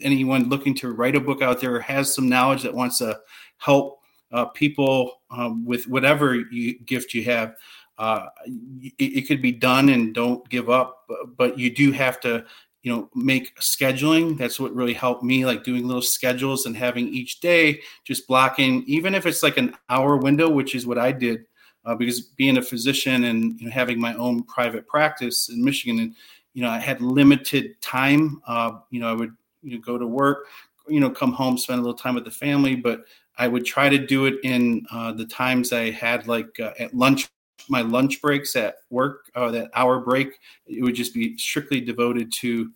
anyone 0.00 0.48
looking 0.48 0.74
to 0.74 0.92
write 0.92 1.16
a 1.16 1.20
book 1.20 1.42
out 1.42 1.60
there 1.60 1.80
has 1.80 2.14
some 2.14 2.28
knowledge 2.28 2.62
that 2.62 2.74
wants 2.74 2.98
to 2.98 3.20
help 3.58 4.00
uh, 4.32 4.46
people 4.46 5.20
um, 5.30 5.64
with 5.64 5.88
whatever 5.88 6.34
you, 6.34 6.78
gift 6.80 7.14
you 7.14 7.24
have, 7.24 7.56
uh, 7.98 8.26
it, 8.46 8.92
it, 8.98 9.28
could 9.28 9.42
be 9.42 9.52
done 9.52 9.90
and 9.90 10.14
don't 10.14 10.48
give 10.48 10.70
up. 10.70 11.04
But, 11.08 11.36
but, 11.36 11.58
you 11.58 11.70
do 11.70 11.92
have 11.92 12.20
to, 12.20 12.44
you 12.82 12.92
know, 12.92 13.10
make 13.14 13.54
scheduling. 13.56 14.38
That's 14.38 14.58
what 14.58 14.74
really 14.74 14.94
helped 14.94 15.22
me, 15.22 15.44
like 15.44 15.64
doing 15.64 15.86
little 15.86 16.00
schedules 16.00 16.64
and 16.64 16.76
having 16.76 17.08
each 17.08 17.40
day 17.40 17.80
just 18.04 18.26
blocking, 18.26 18.84
even 18.86 19.14
if 19.14 19.26
it's 19.26 19.42
like 19.42 19.58
an 19.58 19.74
hour 19.90 20.16
window, 20.16 20.48
which 20.48 20.74
is 20.74 20.86
what 20.86 20.98
I 20.98 21.12
did. 21.12 21.44
Uh, 21.84 21.94
because 21.94 22.20
being 22.20 22.58
a 22.58 22.62
physician 22.62 23.24
and 23.24 23.58
you 23.58 23.66
know, 23.66 23.72
having 23.72 23.98
my 23.98 24.14
own 24.14 24.42
private 24.44 24.86
practice 24.86 25.48
in 25.48 25.64
Michigan, 25.64 25.98
and 26.00 26.14
you 26.52 26.62
know, 26.62 26.68
I 26.68 26.78
had 26.78 27.00
limited 27.00 27.80
time. 27.80 28.40
Uh, 28.46 28.72
you 28.90 29.00
know, 29.00 29.08
I 29.08 29.12
would 29.12 29.34
you 29.62 29.76
know, 29.76 29.80
go 29.80 29.96
to 29.98 30.06
work, 30.06 30.46
you 30.88 31.00
know, 31.00 31.10
come 31.10 31.32
home, 31.32 31.56
spend 31.56 31.78
a 31.78 31.82
little 31.82 31.96
time 31.96 32.14
with 32.14 32.24
the 32.24 32.30
family. 32.30 32.74
But 32.74 33.04
I 33.38 33.48
would 33.48 33.64
try 33.64 33.88
to 33.88 33.98
do 33.98 34.26
it 34.26 34.34
in 34.42 34.84
uh, 34.92 35.12
the 35.12 35.24
times 35.24 35.72
I 35.72 35.90
had, 35.90 36.26
like 36.26 36.60
uh, 36.60 36.72
at 36.78 36.94
lunch, 36.94 37.28
my 37.68 37.80
lunch 37.80 38.20
breaks 38.20 38.56
at 38.56 38.76
work, 38.90 39.30
uh, 39.34 39.50
that 39.52 39.70
hour 39.74 40.00
break. 40.00 40.38
It 40.66 40.82
would 40.82 40.94
just 40.94 41.14
be 41.14 41.38
strictly 41.38 41.80
devoted 41.80 42.32
to 42.40 42.70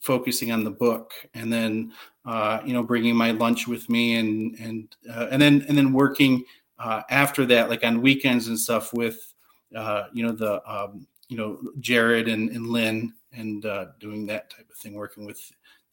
focusing 0.00 0.52
on 0.52 0.64
the 0.64 0.70
book, 0.70 1.12
and 1.34 1.52
then 1.52 1.92
uh, 2.24 2.60
you 2.64 2.72
know, 2.72 2.82
bringing 2.82 3.14
my 3.14 3.30
lunch 3.30 3.68
with 3.68 3.88
me, 3.88 4.16
and 4.16 4.58
and 4.58 4.96
and 5.30 5.40
then 5.40 5.64
and 5.68 5.76
then 5.76 5.92
working 5.92 6.44
uh, 6.78 7.02
after 7.10 7.46
that, 7.46 7.70
like 7.70 7.84
on 7.84 8.00
weekends 8.02 8.48
and 8.48 8.58
stuff, 8.58 8.92
with 8.92 9.34
you 9.70 10.26
know 10.26 10.32
the 10.32 10.62
um, 10.70 11.06
you 11.28 11.36
know 11.36 11.60
Jared 11.80 12.28
and, 12.28 12.50
and 12.50 12.68
Lynn, 12.68 13.12
and 13.32 13.62
doing 14.00 14.26
that 14.26 14.50
type 14.50 14.68
of 14.70 14.76
thing, 14.76 14.94
working 14.94 15.24
with 15.24 15.40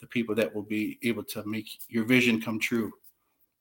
the 0.00 0.06
people 0.08 0.34
that 0.34 0.54
will 0.54 0.62
be 0.62 0.98
able 1.02 1.22
to 1.24 1.44
make 1.44 1.68
your 1.88 2.04
vision 2.04 2.40
come 2.40 2.58
true. 2.58 2.92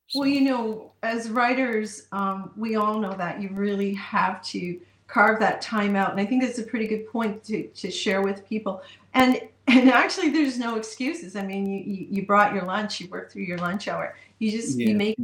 So. 0.08 0.20
Well, 0.20 0.28
you 0.28 0.42
know, 0.42 0.92
as 1.04 1.30
writers, 1.30 2.08
um, 2.12 2.52
we 2.58 2.76
all 2.76 3.00
know 3.00 3.14
that 3.14 3.42
you 3.42 3.50
really 3.54 3.94
have 3.94 4.44
to 4.46 4.82
carve 5.08 5.40
that 5.40 5.62
time 5.62 5.96
out. 5.96 6.12
And 6.12 6.20
I 6.20 6.26
think 6.26 6.42
that's 6.42 6.60
a 6.60 6.64
pretty 6.64 6.88
good 6.88 7.08
point 7.08 7.44
to, 7.46 7.68
to 7.68 7.92
share 7.92 8.22
with 8.22 8.48
people. 8.48 8.82
And 9.14 9.40
and 9.68 9.90
actually, 9.90 10.30
there's 10.30 10.58
no 10.58 10.76
excuses. 10.76 11.36
I 11.36 11.44
mean, 11.44 11.66
you, 11.66 11.80
you, 11.80 12.08
you 12.10 12.26
brought 12.26 12.54
your 12.54 12.64
lunch, 12.64 13.00
you 13.00 13.08
worked 13.10 13.32
through 13.32 13.44
your 13.44 13.60
lunch 13.60 13.88
hour. 13.88 14.18
You 14.40 14.52
just 14.52 14.78
Yeah. 14.78 14.90
you 14.90 14.96
make. 14.96 15.18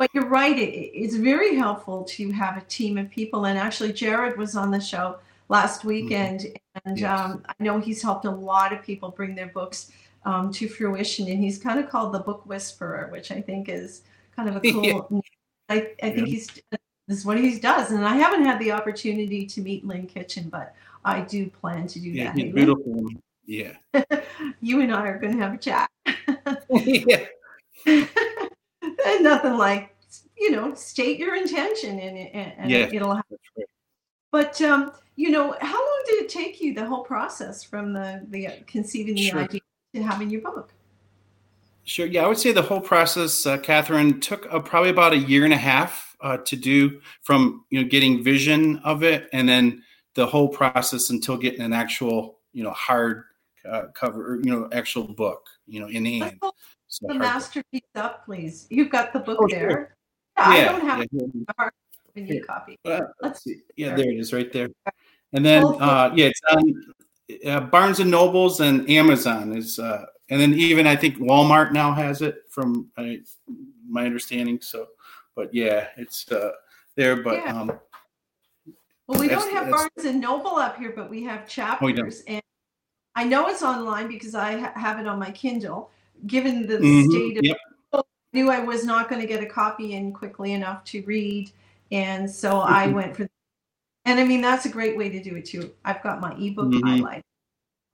But 0.00 0.08
you're 0.14 0.28
right. 0.28 0.58
It, 0.58 0.70
it's 0.94 1.14
very 1.14 1.54
helpful 1.56 2.04
to 2.04 2.30
have 2.30 2.56
a 2.56 2.62
team 2.62 2.96
of 2.96 3.10
people. 3.10 3.44
And 3.44 3.58
actually, 3.58 3.92
Jared 3.92 4.38
was 4.38 4.56
on 4.56 4.70
the 4.70 4.80
show 4.80 5.18
last 5.50 5.84
weekend, 5.84 6.46
and 6.86 6.98
Yes. 6.98 7.20
um, 7.20 7.42
I 7.46 7.52
know 7.62 7.78
he's 7.78 8.00
helped 8.00 8.24
a 8.24 8.30
lot 8.30 8.72
of 8.72 8.82
people 8.82 9.10
bring 9.10 9.34
their 9.34 9.48
books 9.48 9.92
um, 10.24 10.50
to 10.54 10.68
fruition. 10.68 11.28
And 11.28 11.44
he's 11.44 11.58
kind 11.58 11.78
of 11.78 11.90
called 11.90 12.14
the 12.14 12.18
book 12.20 12.46
whisperer, 12.46 13.08
which 13.12 13.30
I 13.30 13.42
think 13.42 13.68
is 13.68 14.00
kind 14.34 14.48
of 14.48 14.56
a 14.56 14.60
cool. 14.72 15.22
I, 15.68 15.74
I 16.02 16.10
think 16.12 16.16
Yeah. 16.16 16.24
he's 16.24 16.46
this 16.70 17.18
is 17.18 17.26
what 17.26 17.36
he 17.36 17.58
does. 17.58 17.90
And 17.90 18.02
I 18.02 18.14
haven't 18.16 18.46
had 18.46 18.58
the 18.58 18.72
opportunity 18.72 19.44
to 19.44 19.60
meet 19.60 19.84
Lynn 19.84 20.06
Kitchen, 20.06 20.48
but 20.48 20.74
I 21.04 21.20
do 21.20 21.50
plan 21.50 21.86
to 21.88 22.00
do 22.00 22.08
Yeah, 22.08 22.32
that. 22.32 22.36
Lynn, 22.36 22.52
beautiful. 22.54 23.06
Yeah. 23.44 23.72
you 24.62 24.80
and 24.80 24.94
I 24.94 25.08
are 25.08 25.18
going 25.18 25.36
to 25.36 25.42
have 25.42 25.52
a 25.52 25.58
chat. 25.58 25.90
yeah. 26.70 28.06
And 29.06 29.24
nothing 29.24 29.56
like 29.56 29.96
you 30.36 30.50
know 30.50 30.74
state 30.74 31.18
your 31.18 31.36
intention 31.36 31.98
and, 31.98 32.18
and, 32.18 32.52
and 32.58 32.70
Yeah. 32.70 32.88
it'll 32.92 33.14
happen. 33.14 33.38
Right. 33.56 33.66
But 34.30 34.60
um, 34.62 34.92
you 35.16 35.30
know, 35.30 35.56
how 35.60 35.78
long 35.78 36.02
did 36.06 36.22
it 36.22 36.28
take 36.28 36.60
you 36.60 36.74
the 36.74 36.86
whole 36.86 37.04
process 37.04 37.62
from 37.62 37.92
the 37.92 38.26
the 38.28 38.46
uh, 38.46 38.52
conceiving 38.66 39.14
the 39.14 39.28
Sure. 39.28 39.40
idea 39.40 39.60
to 39.94 40.02
having 40.02 40.30
your 40.30 40.40
book? 40.40 40.72
Sure. 41.84 42.06
Yeah, 42.06 42.24
I 42.24 42.28
would 42.28 42.38
say 42.38 42.52
the 42.52 42.62
whole 42.62 42.80
process, 42.80 43.46
uh, 43.46 43.58
Catherine, 43.58 44.20
took 44.20 44.46
uh, 44.52 44.60
probably 44.60 44.90
about 44.90 45.12
a 45.12 45.18
year 45.18 45.44
and 45.44 45.52
a 45.52 45.58
half 45.58 46.16
uh, 46.20 46.36
to 46.38 46.56
do 46.56 47.00
from 47.22 47.64
you 47.70 47.82
know 47.82 47.88
getting 47.88 48.22
vision 48.22 48.78
of 48.78 49.02
it, 49.02 49.28
and 49.32 49.48
then 49.48 49.82
the 50.14 50.26
whole 50.26 50.48
process 50.48 51.10
until 51.10 51.36
getting 51.36 51.60
an 51.60 51.72
actual 51.72 52.38
you 52.52 52.62
know 52.62 52.70
hard 52.70 53.24
uh, 53.68 53.86
cover, 53.94 54.40
you 54.42 54.50
know, 54.50 54.68
actual 54.72 55.04
book, 55.04 55.46
you 55.66 55.80
know, 55.80 55.88
in 55.88 56.04
hand. 56.04 56.40
So 56.90 57.06
the 57.06 57.14
book. 57.14 57.22
masterpiece 57.22 57.82
up, 57.94 58.24
please. 58.24 58.66
You've 58.68 58.90
got 58.90 59.12
the 59.12 59.20
book 59.20 59.38
Oh, 59.40 59.48
sure. 59.48 59.58
there. 59.58 59.96
Yeah, 60.36 60.44
I 60.44 60.64
don't 60.64 60.80
have 60.80 61.06
yeah, 61.12 61.22
a 61.48 61.54
hard 61.56 61.72
copy. 62.46 62.76
Uh, 62.84 63.00
Let's 63.22 63.44
see. 63.44 63.60
Yeah, 63.76 63.94
there 63.94 64.10
it 64.10 64.18
is, 64.18 64.32
right 64.32 64.52
there. 64.52 64.68
And 65.32 65.46
then, 65.46 65.62
uh, 65.80 66.10
yeah, 66.16 66.26
it's 66.26 66.40
on 66.50 66.94
uh, 67.46 67.60
Barnes 67.60 68.00
and 68.00 68.10
Nobles 68.10 68.60
and 68.60 68.90
Amazon 68.90 69.56
is, 69.56 69.78
uh, 69.78 70.04
and 70.30 70.40
then 70.40 70.54
even 70.54 70.88
I 70.88 70.96
think 70.96 71.18
Walmart 71.18 71.72
now 71.72 71.92
has 71.92 72.22
it, 72.22 72.42
from 72.48 72.88
my 73.88 74.04
understanding. 74.04 74.60
So, 74.60 74.88
but 75.36 75.54
yeah, 75.54 75.88
it's 75.96 76.30
uh, 76.32 76.50
there. 76.96 77.22
But 77.22 77.36
Yeah. 77.36 77.60
um, 77.60 77.80
Well, 79.06 79.20
we 79.20 79.28
don't 79.28 79.52
have 79.52 79.70
Barnes 79.70 80.04
and 80.04 80.20
Noble 80.20 80.56
up 80.56 80.76
here, 80.76 80.92
but 80.94 81.08
we 81.08 81.22
have 81.22 81.42
Oh, 81.42 81.46
chapters, 81.46 82.22
and 82.26 82.42
I 83.14 83.24
know 83.24 83.46
it's 83.46 83.62
online 83.62 84.08
because 84.08 84.34
I 84.34 84.58
ha- 84.58 84.72
have 84.74 84.98
it 84.98 85.06
on 85.06 85.20
my 85.20 85.30
Kindle. 85.30 85.90
Given 86.26 86.66
the 86.66 86.78
Mhm, 86.78 87.10
state 87.10 87.38
of 87.38 87.44
yep. 87.44 87.56
I 87.92 88.02
knew 88.32 88.50
I 88.50 88.60
was 88.60 88.84
not 88.84 89.08
going 89.08 89.20
to 89.20 89.26
get 89.26 89.42
a 89.42 89.46
copy 89.46 89.94
in 89.94 90.12
quickly 90.12 90.52
enough 90.52 90.84
to 90.86 91.02
read, 91.02 91.50
and 91.92 92.30
so 92.30 92.60
I 92.60 92.86
Mhm. 92.88 92.94
went 92.94 93.16
for. 93.16 93.28
And 94.06 94.20
I 94.20 94.24
mean 94.24 94.40
that's 94.40 94.66
a 94.66 94.70
great 94.70 94.96
way 94.96 95.10
to 95.10 95.22
do 95.22 95.36
it 95.36 95.46
too. 95.46 95.72
I've 95.84 96.02
got 96.02 96.20
my 96.20 96.32
ebook 96.36 96.72
Mhm. 96.72 96.82
highlight 96.84 97.22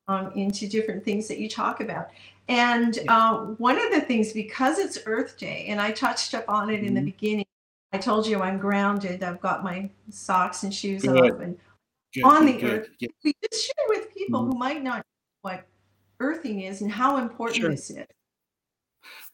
um, 0.09 0.33
into 0.35 0.69
different 0.69 1.05
things 1.05 1.29
that 1.29 1.39
you 1.39 1.49
talk 1.49 1.81
about, 1.81 2.11
and 2.49 2.99
uh, 3.09 3.39
one 3.59 3.79
of 3.79 3.93
the 3.93 4.01
things 4.03 4.33
because 4.33 4.79
it's 4.79 4.99
Earth 5.07 5.39
Day, 5.39 5.67
and 5.69 5.81
I 5.81 5.93
touched 5.93 6.35
up 6.35 6.45
on 6.49 6.71
it 6.71 6.85
in 6.85 6.95
the 6.95 7.01
Mhm. 7.03 7.07
beginning. 7.07 7.47
I 7.93 7.99
told 7.99 8.27
you 8.27 8.41
I'm 8.43 8.59
grounded. 8.59 9.23
I've 9.23 9.41
got 9.41 9.65
my 9.65 9.91
socks 10.11 10.63
and 10.65 10.75
shoes 10.75 11.03
Good. 11.03 11.17
off, 11.17 11.41
and 11.41 11.59
good, 12.15 12.25
On 12.25 12.47
good, 12.47 12.61
the 12.61 12.65
earth. 12.67 12.91
We 13.25 13.35
just 13.51 13.65
share 13.67 13.87
with 13.89 14.15
people 14.15 14.43
Mhm. 14.43 14.53
who 14.53 14.59
might 14.59 14.83
not 14.85 14.99
know 14.99 15.03
what 15.43 15.67
earthing 16.21 16.63
is 16.63 16.83
and 16.83 16.91
how 16.93 17.19
important 17.19 17.61
Sure. 17.63 17.71
this 17.73 17.91
is. 17.91 18.07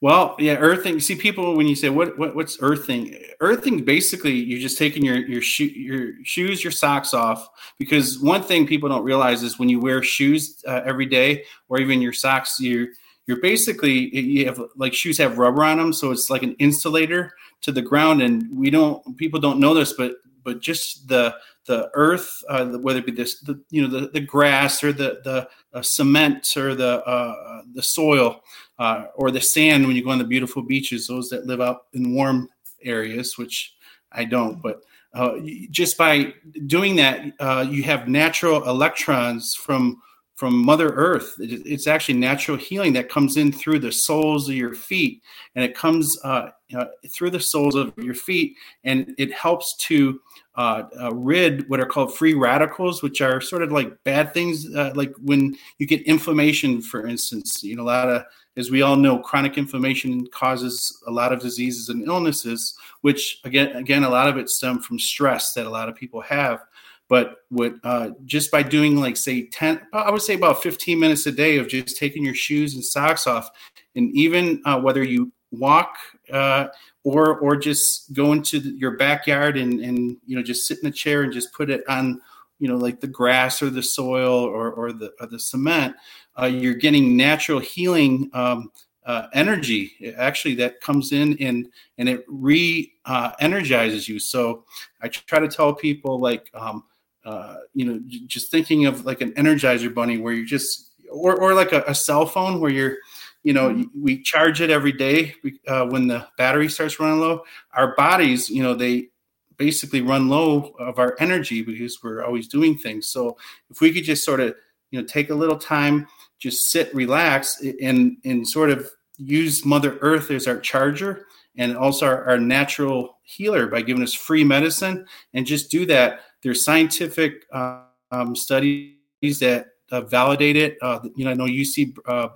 Well, 0.02 0.35
yeah, 0.41 0.57
earthing. 0.57 0.99
See, 0.99 1.14
people 1.14 1.57
when 1.57 1.69
you 1.69 1.76
say 1.76 1.88
what, 1.88 2.19
what 2.19 2.35
what's 2.35 2.59
earthing? 2.61 3.17
Earthing 3.41 3.85
basically 3.85 4.33
you're 4.33 4.59
just 4.59 4.76
taking 4.76 5.05
your 5.05 5.19
your 5.19 5.41
shoe 5.41 5.67
your 5.67 6.14
shoes, 6.25 6.64
your 6.64 6.73
socks 6.73 7.14
off. 7.14 7.49
Because 7.79 8.19
one 8.19 8.43
thing 8.43 8.67
people 8.67 8.88
don't 8.88 9.05
realize 9.05 9.45
is 9.45 9.61
when 9.61 9.69
you 9.69 9.79
wear 9.79 10.02
shoes 10.02 10.61
uh, 10.67 10.81
every 10.85 11.07
day, 11.07 11.45
or 11.69 11.79
even 11.79 12.02
your 12.02 12.12
socks, 12.12 12.59
you're 12.59 12.88
you're 13.29 13.41
basically 13.41 14.12
you 14.17 14.45
have 14.47 14.61
like 14.76 14.93
shoes 14.93 15.19
have 15.19 15.38
rubber 15.38 15.62
on 15.62 15.79
them, 15.79 15.93
so 15.93 16.11
it's 16.11 16.31
like 16.31 16.43
an 16.43 16.57
insulator 16.59 17.33
to 17.61 17.71
the 17.71 17.83
ground. 17.83 18.23
And 18.23 18.49
we 18.50 18.71
don't 18.71 19.17
people 19.17 19.38
don't 19.38 19.61
know 19.61 19.73
this, 19.73 19.93
but 19.93 20.17
but 20.45 20.61
just 20.61 21.09
the 21.09 21.35
the 21.67 21.91
earth, 21.95 22.43
uh, 22.49 22.67
whether 22.67 22.99
it 22.99 23.07
be 23.07 23.13
this 23.13 23.41
the 23.41 23.61
you 23.71 23.83
know 23.83 23.89
the 23.89 24.09
the 24.09 24.21
grass 24.21 24.83
or 24.83 24.93
the 24.93 25.21
the 25.25 25.49
uh, 25.73 25.83
cement 25.83 26.57
or 26.57 26.75
the 26.75 27.05
uh, 27.05 27.63
the 27.75 27.83
soil 27.83 28.43
uh, 28.79 29.07
or 29.15 29.31
the 29.31 29.41
sand 29.41 29.87
when 29.87 29.97
you 29.97 30.05
go 30.05 30.11
on 30.11 30.19
the 30.19 30.25
beautiful 30.25 30.63
beaches, 30.63 31.07
those 31.07 31.29
that 31.29 31.47
live 31.47 31.61
out 31.61 31.87
in 31.93 32.15
warm 32.15 32.49
areas, 32.83 33.39
which 33.39 33.75
I 34.11 34.25
don't, 34.25 34.61
but 34.61 34.83
uh, 35.15 35.35
just 35.71 35.99
by 35.99 36.33
doing 36.67 36.97
that, 36.97 37.33
uh, 37.39 37.67
you 37.69 37.83
have 37.83 38.09
natural 38.09 38.67
electrons 38.69 39.55
from 39.55 40.01
from 40.43 40.57
Mother 40.57 40.89
Earth. 40.89 41.37
It's 41.39 41.87
actually 41.87 42.19
natural 42.19 42.57
healing 42.57 42.93
that 42.95 43.09
comes 43.09 43.37
in 43.37 43.53
through 43.53 43.79
the 43.79 43.93
soles 43.93 44.49
of 44.49 44.57
your 44.57 44.75
feet, 44.75 45.23
and 45.55 45.65
it 45.65 45.77
comes 45.77 46.19
uh, 46.25 46.49
uh, 46.77 46.87
through 47.15 47.31
the 47.31 47.39
soles 47.39 47.77
of 47.77 47.93
your 47.97 48.17
feet, 48.17 48.57
and 48.83 49.15
it 49.19 49.33
helps 49.33 49.77
to 49.87 50.21
uh, 50.57 50.83
uh, 51.01 51.15
rid 51.15 51.69
what 51.69 51.79
are 51.79 51.87
called 51.87 52.13
free 52.17 52.35
radicals, 52.35 53.05
which 53.05 53.21
are 53.21 53.41
sort 53.41 53.63
of 53.63 53.71
like 53.71 53.97
bad 54.03 54.35
things, 54.35 54.67
uh, 54.75 54.91
like 54.97 55.15
when 55.23 55.57
you 55.79 55.87
get 55.87 56.03
inflammation, 56.09 56.83
for 56.83 57.07
instance. 57.07 57.63
You 57.63 57.77
know, 57.77 57.85
a 57.85 57.85
lot 57.85 58.09
of 58.09 58.25
as 58.57 58.69
we 58.69 58.83
all 58.83 58.97
know, 58.97 59.21
chronic 59.21 59.57
inflammation 59.57 60.27
causes 60.27 61.01
a 61.07 61.11
lot 61.13 61.33
of 61.33 61.41
diseases 61.41 61.89
and 61.89 62.05
illnesses, 62.09 62.75
which 63.03 63.41
again, 63.45 63.77
again, 63.77 64.03
a 64.03 64.11
lot 64.11 64.29
of 64.29 64.39
it 64.39 64.51
stem 64.51 64.81
from 64.81 64.99
stress 64.99 65.53
that 65.53 65.67
a 65.67 65.71
lot 65.71 65.89
of 65.89 65.95
people 65.95 66.21
have. 66.21 66.65
But 67.09 67.37
what 67.51 67.75
uh, 67.85 68.11
just 68.25 68.51
by 68.51 68.63
doing 68.63 68.97
like 68.97 69.17
say 69.17 69.47
ten, 69.47 69.81
I 69.93 70.11
would 70.11 70.23
say 70.23 70.35
about 70.35 70.63
fifteen 70.63 70.99
minutes 70.99 71.27
a 71.27 71.33
day 71.33 71.59
of 71.59 71.69
just 71.69 71.97
taking 71.97 72.25
your 72.25 72.35
shoes 72.35 72.75
and 72.75 72.85
socks 72.85 73.27
off, 73.27 73.51
and 73.95 74.11
even 74.15 74.63
uh, 74.65 74.81
whether 74.81 75.03
you 75.03 75.33
walk 75.51 75.97
uh, 76.33 76.69
or 77.05 77.39
or 77.39 77.57
just 77.57 78.13
go 78.13 78.33
into 78.33 78.61
the, 78.61 78.71
your 78.71 78.97
backyard 78.97 79.57
and 79.57 79.81
and 79.81 80.17
you 80.27 80.37
know 80.37 80.43
just 80.43 80.67
sit 80.67 80.79
in 80.83 80.89
a 80.89 80.93
chair 80.93 81.23
and 81.23 81.33
just 81.33 81.53
put 81.53 81.71
it 81.71 81.83
on 81.89 82.21
you 82.59 82.69
know 82.69 82.77
like 82.77 83.01
the 83.01 83.07
grass 83.07 83.63
or 83.63 83.71
the 83.71 83.83
soil 83.83 84.41
or 84.41 84.73
or 84.73 84.93
the 84.93 85.13
or 85.21 85.27
the 85.27 85.39
cement 85.39 85.95
uh, 86.41 86.47
you're 86.47 86.75
getting 86.75 87.17
natural 87.17 87.59
healing 87.59 88.31
um, 88.33 88.71
uh, 89.05 89.27
energy 89.33 90.15
actually 90.17 90.55
that 90.55 90.81
comes 90.81 91.13
in 91.13 91.37
and 91.41 91.69
and 91.99 92.09
it 92.09 92.25
re 92.29 92.93
uh, 93.05 93.33
energizes 93.41 94.09
you. 94.09 94.19
So 94.19 94.65
i 95.01 95.09
try 95.09 95.41
to 95.41 95.49
tell 95.49 95.75
people 95.75 96.21
like 96.21 96.49
um, 96.55 96.85
uh, 97.25 97.57
you 97.75 97.85
know 97.87 98.00
j- 98.07 98.21
just 98.26 98.50
thinking 98.50 98.87
of 98.87 99.05
like 99.05 99.21
an 99.21 99.33
energizer 99.33 99.93
bunny 99.93 100.19
where 100.19 100.33
you're 100.33 100.45
just 100.47 100.91
or, 101.11 101.35
or 101.37 101.55
like 101.55 101.73
a, 101.73 101.83
a 101.87 101.95
cell 101.95 102.26
phone 102.26 102.61
where 102.61 102.71
you're 102.71 102.97
you 103.43 103.52
know 103.52 103.71
Mhm. 103.71 103.87
we 104.00 104.23
charge 104.23 104.61
it 104.61 104.71
every 104.71 104.93
day 104.93 105.35
uh, 105.69 105.85
when 105.87 106.07
the 106.09 106.26
battery 106.38 106.69
starts 106.69 106.99
running 107.00 107.21
low 107.21 107.43
our 107.75 107.95
bodies 107.97 108.49
you 108.50 108.62
know 108.62 108.75
they 108.75 109.09
basically 109.57 110.00
run 110.00 110.29
low 110.29 110.73
of 110.79 110.99
our 110.99 111.14
energy 111.21 111.62
because 111.62 112.02
we're 112.02 112.25
always 112.25 112.49
doing 112.49 112.76
things 112.76 113.09
so 113.09 113.37
if 113.71 113.81
we 113.81 113.93
could 113.93 114.05
just 114.05 114.25
sort 114.25 114.41
of 114.41 114.55
you 114.91 115.00
know 115.00 115.07
take 115.07 115.31
a 115.31 115.35
little 115.35 115.59
time 115.59 116.07
just 116.38 116.71
sit 116.71 116.93
relax 116.95 117.62
and 117.83 118.17
and 118.25 118.47
sort 118.49 118.71
of 118.71 118.91
use 119.19 119.64
mother 119.64 119.99
earth 120.00 120.31
as 120.31 120.49
our 120.49 120.59
charger 120.59 121.26
and 121.59 121.76
also 121.76 122.07
our, 122.07 122.25
our 122.25 122.38
natural 122.38 123.19
healer 123.23 123.67
by 123.67 123.83
giving 123.83 124.02
us 124.02 124.14
free 124.14 124.43
medicine 124.43 125.07
and 125.35 125.47
just 125.47 125.71
do 125.71 125.85
that 125.87 126.21
there's 126.43 126.65
scientific 126.65 127.45
uh, 127.53 127.83
um, 128.11 128.35
studies 128.35 128.95
that 129.41 129.67
uh, 129.91 130.01
validate 130.03 130.57
it 130.57 130.77
uh, 130.83 131.01
you 131.15 131.25
know 131.25 131.31
i 131.31 131.35
know 131.35 131.45
uc 131.45 131.97
uh, 132.07 132.29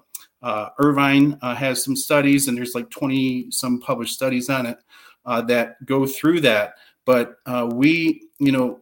uh, 0.42 0.68
irvine 0.78 1.38
has 1.42 1.82
some 1.82 1.96
studies 1.96 2.48
and 2.48 2.56
there's 2.56 2.74
like 2.74 2.90
20 2.90 3.50
some 3.50 3.80
published 3.80 4.14
studies 4.14 4.50
on 4.50 4.66
it 4.66 4.78
that 5.46 5.76
go 5.84 6.06
through 6.06 6.40
that 6.40 6.74
but 7.04 7.36
we 7.72 8.22
you 8.38 8.52
know 8.52 8.80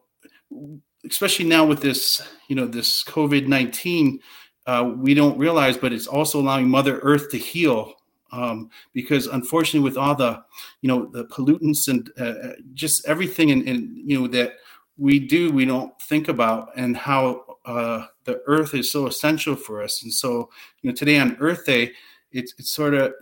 especially 1.08 1.44
now 1.44 1.64
with 1.64 1.80
this 1.80 2.22
you 2.48 2.56
know 2.56 2.66
this 2.66 3.04
covid-19 3.04 4.18
uh, 4.66 4.92
we 4.96 5.14
don't 5.14 5.38
realize, 5.38 5.76
but 5.76 5.92
it's 5.92 6.06
also 6.06 6.40
allowing 6.40 6.68
Mother 6.68 6.98
Earth 7.00 7.30
to 7.30 7.38
heal. 7.38 7.92
Um, 8.32 8.70
because 8.92 9.28
unfortunately, 9.28 9.88
with 9.88 9.96
all 9.96 10.14
the, 10.14 10.42
you 10.80 10.88
know, 10.88 11.06
the 11.06 11.26
pollutants 11.26 11.86
and 11.88 12.10
uh, 12.18 12.54
just 12.72 13.06
everything, 13.06 13.52
and, 13.52 13.68
and 13.68 13.96
you 14.10 14.20
know 14.20 14.26
that 14.28 14.54
we 14.96 15.18
do, 15.18 15.50
we 15.52 15.64
don't 15.64 15.92
think 16.02 16.28
about, 16.28 16.70
and 16.76 16.96
how 16.96 17.44
uh, 17.64 18.06
the 18.24 18.40
Earth 18.46 18.74
is 18.74 18.90
so 18.90 19.06
essential 19.06 19.56
for 19.56 19.82
us. 19.82 20.02
And 20.02 20.12
so, 20.12 20.50
you 20.82 20.90
know, 20.90 20.94
today 20.94 21.18
on 21.18 21.36
Earth 21.40 21.66
Day, 21.66 21.92
it's 22.32 22.54
it's 22.58 22.70
sort 22.70 22.94
of 22.94 23.14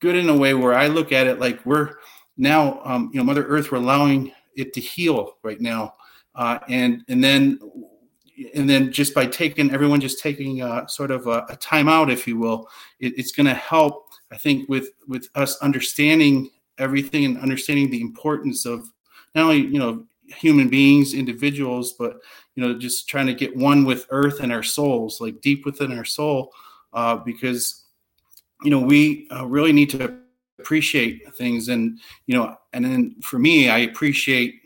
good 0.00 0.16
in 0.16 0.28
a 0.28 0.36
way 0.36 0.54
where 0.54 0.74
I 0.74 0.86
look 0.86 1.12
at 1.12 1.26
it 1.26 1.38
like 1.38 1.64
we're 1.64 1.94
now, 2.36 2.80
um, 2.84 3.10
you 3.12 3.18
know, 3.18 3.24
Mother 3.24 3.44
Earth, 3.44 3.70
we're 3.70 3.78
allowing 3.78 4.32
it 4.56 4.72
to 4.74 4.80
heal 4.80 5.34
right 5.42 5.60
now, 5.60 5.94
uh, 6.34 6.58
and 6.68 7.02
and 7.08 7.22
then 7.22 7.58
and 8.54 8.70
then 8.70 8.92
just 8.92 9.14
by 9.14 9.26
taking 9.26 9.70
everyone 9.72 10.00
just 10.00 10.20
taking 10.20 10.62
a, 10.62 10.88
sort 10.88 11.10
of 11.10 11.26
a, 11.26 11.44
a 11.48 11.56
time 11.56 11.88
out, 11.88 12.10
if 12.10 12.26
you 12.26 12.38
will, 12.38 12.68
it, 13.00 13.12
it's 13.18 13.32
going 13.32 13.46
to 13.46 13.54
help. 13.54 14.10
I 14.30 14.36
think 14.36 14.68
with 14.68 14.90
with 15.06 15.28
us 15.34 15.56
understanding 15.58 16.50
everything 16.78 17.24
and 17.24 17.38
understanding 17.38 17.90
the 17.90 18.00
importance 18.00 18.64
of 18.64 18.88
not 19.34 19.44
only 19.44 19.58
you 19.58 19.78
know 19.78 20.04
human 20.36 20.68
beings, 20.68 21.14
individuals, 21.14 21.92
but 21.92 22.20
you 22.54 22.62
know 22.62 22.78
just 22.78 23.08
trying 23.08 23.26
to 23.26 23.34
get 23.34 23.56
one 23.56 23.84
with 23.84 24.06
Earth 24.10 24.40
and 24.40 24.52
our 24.52 24.62
souls, 24.62 25.20
like 25.20 25.40
deep 25.40 25.64
within 25.64 25.96
our 25.96 26.04
soul, 26.04 26.52
uh, 26.92 27.16
because 27.16 27.84
you 28.62 28.70
know 28.70 28.80
we 28.80 29.28
uh, 29.30 29.46
really 29.46 29.72
need 29.72 29.90
to 29.90 30.18
appreciate 30.58 31.34
things. 31.36 31.68
And 31.68 31.98
you 32.26 32.36
know 32.36 32.56
and 32.72 32.84
then 32.84 33.14
for 33.22 33.38
me 33.38 33.68
i 33.68 33.78
appreciate 33.78 34.62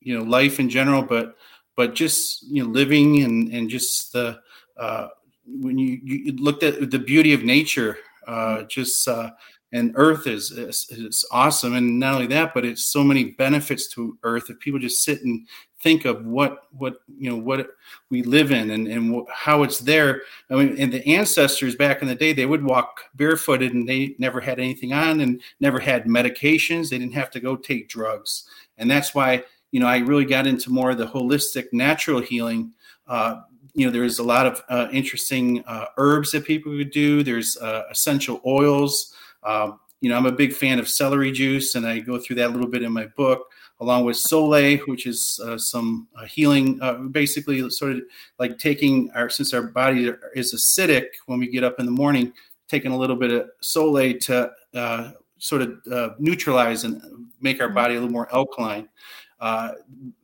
you 0.00 0.16
know 0.16 0.24
life 0.24 0.60
in 0.60 0.68
general 0.68 1.02
but 1.02 1.36
but 1.76 1.94
just 1.94 2.42
you 2.44 2.62
know 2.62 2.68
living 2.70 3.22
and 3.22 3.52
and 3.52 3.68
just 3.68 4.12
the 4.12 4.38
uh 4.78 5.08
when 5.46 5.78
you 5.78 5.98
you 6.02 6.32
looked 6.36 6.62
at 6.62 6.90
the 6.90 6.98
beauty 6.98 7.32
of 7.32 7.42
nature 7.42 7.98
uh 8.26 8.62
just 8.64 9.08
uh 9.08 9.30
and 9.72 9.92
earth 9.96 10.26
is, 10.26 10.50
is, 10.50 10.86
is 10.90 11.24
awesome. 11.30 11.74
And 11.74 11.98
not 11.98 12.14
only 12.14 12.26
that 12.28 12.54
but 12.54 12.64
it's 12.64 12.86
so 12.86 13.04
many 13.04 13.24
benefits 13.32 13.88
to 13.94 14.18
earth 14.22 14.50
if 14.50 14.58
people 14.60 14.80
just 14.80 15.04
sit 15.04 15.22
and 15.22 15.46
think 15.82 16.04
of 16.04 16.24
what 16.26 16.64
what 16.72 16.96
you 17.16 17.30
know 17.30 17.36
what 17.36 17.68
we 18.10 18.22
live 18.22 18.50
in 18.50 18.70
and 18.70 18.88
and 18.88 19.26
how 19.32 19.62
it's 19.62 19.78
there. 19.78 20.22
I 20.50 20.54
mean 20.54 20.76
and 20.78 20.92
the 20.92 21.06
ancestors 21.06 21.76
back 21.76 22.02
in 22.02 22.08
the 22.08 22.14
day 22.14 22.32
they 22.32 22.46
would 22.46 22.64
walk 22.64 23.00
barefooted 23.14 23.74
and 23.74 23.88
they 23.88 24.14
never 24.18 24.40
had 24.40 24.58
anything 24.58 24.92
on 24.92 25.20
and 25.20 25.40
never 25.60 25.78
had 25.78 26.04
medications. 26.04 26.88
They 26.88 26.98
didn't 26.98 27.14
have 27.14 27.30
to 27.32 27.40
go 27.40 27.56
take 27.56 27.88
drugs. 27.88 28.44
And 28.78 28.90
that's 28.90 29.14
why 29.14 29.44
you 29.70 29.80
know 29.80 29.86
i 29.86 29.98
really 29.98 30.24
got 30.24 30.46
into 30.46 30.70
more 30.70 30.90
of 30.90 30.98
the 30.98 31.06
holistic 31.06 31.66
natural 31.72 32.20
healing. 32.20 32.72
Uh, 33.06 33.42
you 33.74 33.86
know 33.86 33.92
there's 33.92 34.18
a 34.18 34.24
lot 34.24 34.46
of 34.46 34.62
uh, 34.70 34.88
interesting 34.92 35.62
uh, 35.66 35.86
herbs 35.98 36.32
that 36.32 36.44
people 36.44 36.72
would 36.72 36.90
do. 36.90 37.22
There's 37.22 37.56
uh, 37.58 37.84
essential 37.90 38.40
oils 38.44 39.14
um, 39.48 39.80
you 40.00 40.08
know 40.08 40.16
i'm 40.16 40.26
a 40.26 40.32
big 40.32 40.52
fan 40.52 40.78
of 40.78 40.88
celery 40.88 41.32
juice 41.32 41.74
and 41.74 41.86
i 41.86 41.98
go 41.98 42.18
through 42.18 42.36
that 42.36 42.50
a 42.50 42.52
little 42.52 42.68
bit 42.68 42.82
in 42.82 42.92
my 42.92 43.06
book 43.16 43.48
along 43.80 44.04
with 44.04 44.16
Sole, 44.16 44.76
which 44.86 45.06
is 45.06 45.40
uh, 45.44 45.56
some 45.56 46.08
uh, 46.16 46.24
healing, 46.24 46.78
uh, 46.82 46.94
basically 46.94 47.68
sort 47.70 47.92
of 47.92 48.02
like 48.38 48.58
taking 48.58 49.10
our, 49.14 49.28
since 49.28 49.54
our 49.54 49.62
body 49.62 50.12
is 50.34 50.54
acidic 50.54 51.06
when 51.26 51.38
we 51.38 51.48
get 51.48 51.64
up 51.64 51.78
in 51.78 51.86
the 51.86 51.92
morning, 51.92 52.32
taking 52.68 52.92
a 52.92 52.96
little 52.96 53.16
bit 53.16 53.30
of 53.30 53.48
Sole 53.60 54.14
to 54.14 54.50
uh, 54.74 55.10
sort 55.38 55.62
of 55.62 55.78
uh, 55.92 56.10
neutralize 56.18 56.84
and 56.84 57.00
make 57.40 57.60
our 57.60 57.68
body 57.68 57.94
a 57.94 57.98
little 57.98 58.12
more 58.12 58.32
alkaline. 58.34 58.88
Uh, 59.40 59.70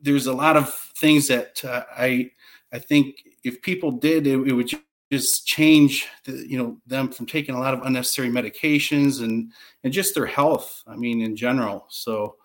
there's 0.01 0.27
a 0.27 0.33
lot 0.33 0.57
of 0.57 0.73
things 0.97 1.27
that 1.29 1.61
I, 1.63 2.31
I 2.73 2.79
think 2.79 3.23
if 3.45 3.61
people 3.61 3.91
did, 3.91 4.27
it, 4.27 4.35
it 4.47 4.53
would 4.53 4.71
just 5.11 5.45
change 5.45 6.07
the, 6.25 6.31
you 6.47 6.57
know 6.57 6.77
them 6.87 7.09
from 7.11 7.25
taking 7.25 7.55
a 7.55 7.59
lot 7.59 7.73
of 7.73 7.81
unnecessary 7.83 8.29
medications 8.29 9.21
and 9.21 9.51
and 9.83 9.93
just 9.93 10.15
their 10.15 10.25
health 10.25 10.83
i 10.87 10.95
mean 10.95 11.21
in 11.21 11.35
general 11.35 11.85
so 11.89 12.35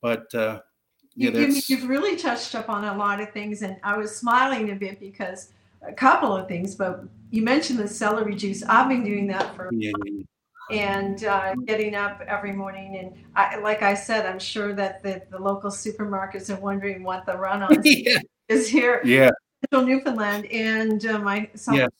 but 0.00 0.32
uh, 0.34 0.60
yeah, 1.14 1.30
you, 1.30 1.60
you've 1.68 1.88
really 1.88 2.16
touched 2.16 2.54
up 2.54 2.68
on 2.68 2.84
a 2.84 2.96
lot 2.96 3.20
of 3.20 3.32
things, 3.32 3.62
and 3.62 3.76
I 3.82 3.96
was 3.96 4.14
smiling 4.14 4.70
a 4.70 4.76
bit 4.76 5.00
because 5.00 5.52
a 5.82 5.92
couple 5.92 6.36
of 6.36 6.46
things. 6.46 6.76
But 6.76 7.02
you 7.30 7.42
mentioned 7.42 7.78
the 7.80 7.88
celery 7.88 8.36
juice. 8.36 8.62
I've 8.62 8.88
been 8.88 9.04
doing 9.04 9.26
that 9.28 9.54
for. 9.54 9.68
Yeah. 9.72 9.92
And 10.70 11.24
uh, 11.24 11.54
getting 11.64 11.94
up 11.94 12.20
every 12.26 12.52
morning, 12.52 12.98
and 12.98 13.24
I, 13.34 13.56
like 13.56 13.82
I 13.82 13.94
said, 13.94 14.26
I'm 14.26 14.38
sure 14.38 14.74
that 14.74 15.02
the, 15.02 15.22
the 15.30 15.38
local 15.38 15.70
supermarkets 15.70 16.54
are 16.54 16.60
wondering 16.60 17.02
what 17.02 17.24
the 17.24 17.38
run 17.38 17.62
on 17.62 17.82
is 18.48 18.68
here. 18.68 19.00
Yeah, 19.02 19.30
Newfoundland, 19.72 20.46
and 20.46 21.04
uh, 21.06 21.18
my 21.18 21.50
yes. 21.72 21.90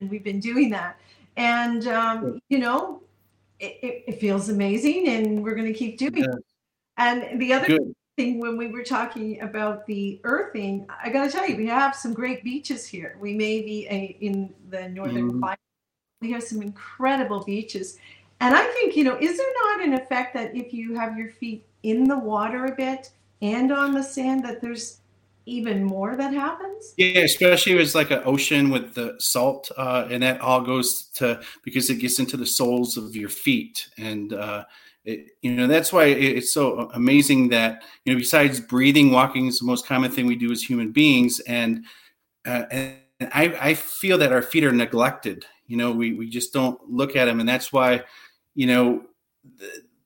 and 0.00 0.10
we've 0.10 0.24
been 0.24 0.40
doing 0.40 0.70
that, 0.70 0.98
and 1.36 1.86
um, 1.88 2.40
you 2.48 2.58
know, 2.58 3.02
it, 3.58 3.78
it, 3.82 4.04
it, 4.08 4.20
feels 4.20 4.48
amazing, 4.48 5.08
and 5.08 5.42
we're 5.42 5.54
going 5.54 5.72
to 5.72 5.78
keep 5.78 5.98
doing 5.98 6.24
it. 6.24 6.44
And 6.98 7.40
the 7.40 7.52
other 7.52 7.66
Good. 7.66 7.94
thing, 8.16 8.40
when 8.40 8.56
we 8.56 8.68
were 8.68 8.82
talking 8.82 9.40
about 9.40 9.86
the 9.86 10.20
earthing, 10.24 10.86
I 11.02 11.10
got 11.10 11.24
to 11.24 11.30
tell 11.30 11.48
you, 11.48 11.56
we 11.56 11.66
have 11.66 11.94
some 11.94 12.14
great 12.14 12.42
beaches 12.42 12.86
here. 12.86 13.16
We 13.20 13.34
may 13.34 13.62
be 13.62 13.86
a, 13.88 14.16
in 14.20 14.54
the 14.70 14.88
northern 14.88 15.28
mm-hmm. 15.28 15.40
climate. 15.40 15.58
We 16.22 16.30
have 16.32 16.42
some 16.42 16.62
incredible 16.62 17.44
beaches. 17.44 17.98
And 18.40 18.54
I 18.54 18.64
think, 18.64 18.96
you 18.96 19.04
know, 19.04 19.16
is 19.18 19.36
there 19.36 19.52
not 19.64 19.86
an 19.86 19.94
effect 19.94 20.34
that 20.34 20.54
if 20.54 20.72
you 20.72 20.94
have 20.94 21.16
your 21.16 21.30
feet 21.30 21.66
in 21.82 22.04
the 22.04 22.18
water 22.18 22.66
a 22.66 22.74
bit 22.74 23.10
and 23.42 23.72
on 23.72 23.92
the 23.92 24.02
sand, 24.02 24.44
that 24.44 24.60
there's 24.60 25.00
even 25.46 25.84
more 25.84 26.16
that 26.16 26.34
happens? 26.34 26.92
Yeah, 26.96 27.20
especially 27.20 27.72
if 27.72 27.80
it's 27.80 27.94
like 27.94 28.10
an 28.10 28.22
ocean 28.24 28.70
with 28.70 28.94
the 28.94 29.14
salt, 29.18 29.70
uh, 29.76 30.08
and 30.10 30.22
that 30.22 30.40
all 30.40 30.60
goes 30.60 31.04
to 31.14 31.40
because 31.62 31.88
it 31.88 31.96
gets 31.96 32.18
into 32.18 32.36
the 32.36 32.46
soles 32.46 32.96
of 32.96 33.14
your 33.16 33.28
feet. 33.28 33.88
And, 33.96 34.32
uh, 34.32 34.64
it, 35.04 35.30
you 35.40 35.52
know 35.52 35.68
that's 35.68 35.92
why 35.92 36.06
it's 36.06 36.52
so 36.52 36.90
amazing 36.94 37.48
that 37.50 37.84
you 38.04 38.12
know 38.12 38.18
besides 38.18 38.58
breathing 38.58 39.12
walking 39.12 39.46
is 39.46 39.60
the 39.60 39.64
most 39.64 39.86
common 39.86 40.10
thing 40.10 40.26
we 40.26 40.34
do 40.34 40.50
as 40.50 40.62
human 40.62 40.90
beings 40.90 41.38
and 41.46 41.84
uh, 42.44 42.64
and 42.72 42.96
I, 43.20 43.56
I 43.60 43.74
feel 43.74 44.18
that 44.18 44.32
our 44.32 44.42
feet 44.42 44.64
are 44.64 44.72
neglected 44.72 45.46
you 45.68 45.76
know 45.76 45.92
we, 45.92 46.14
we 46.14 46.28
just 46.28 46.52
don't 46.52 46.80
look 46.90 47.14
at 47.14 47.26
them 47.26 47.38
and 47.38 47.48
that's 47.48 47.72
why 47.72 48.02
you 48.56 48.66
know 48.66 49.04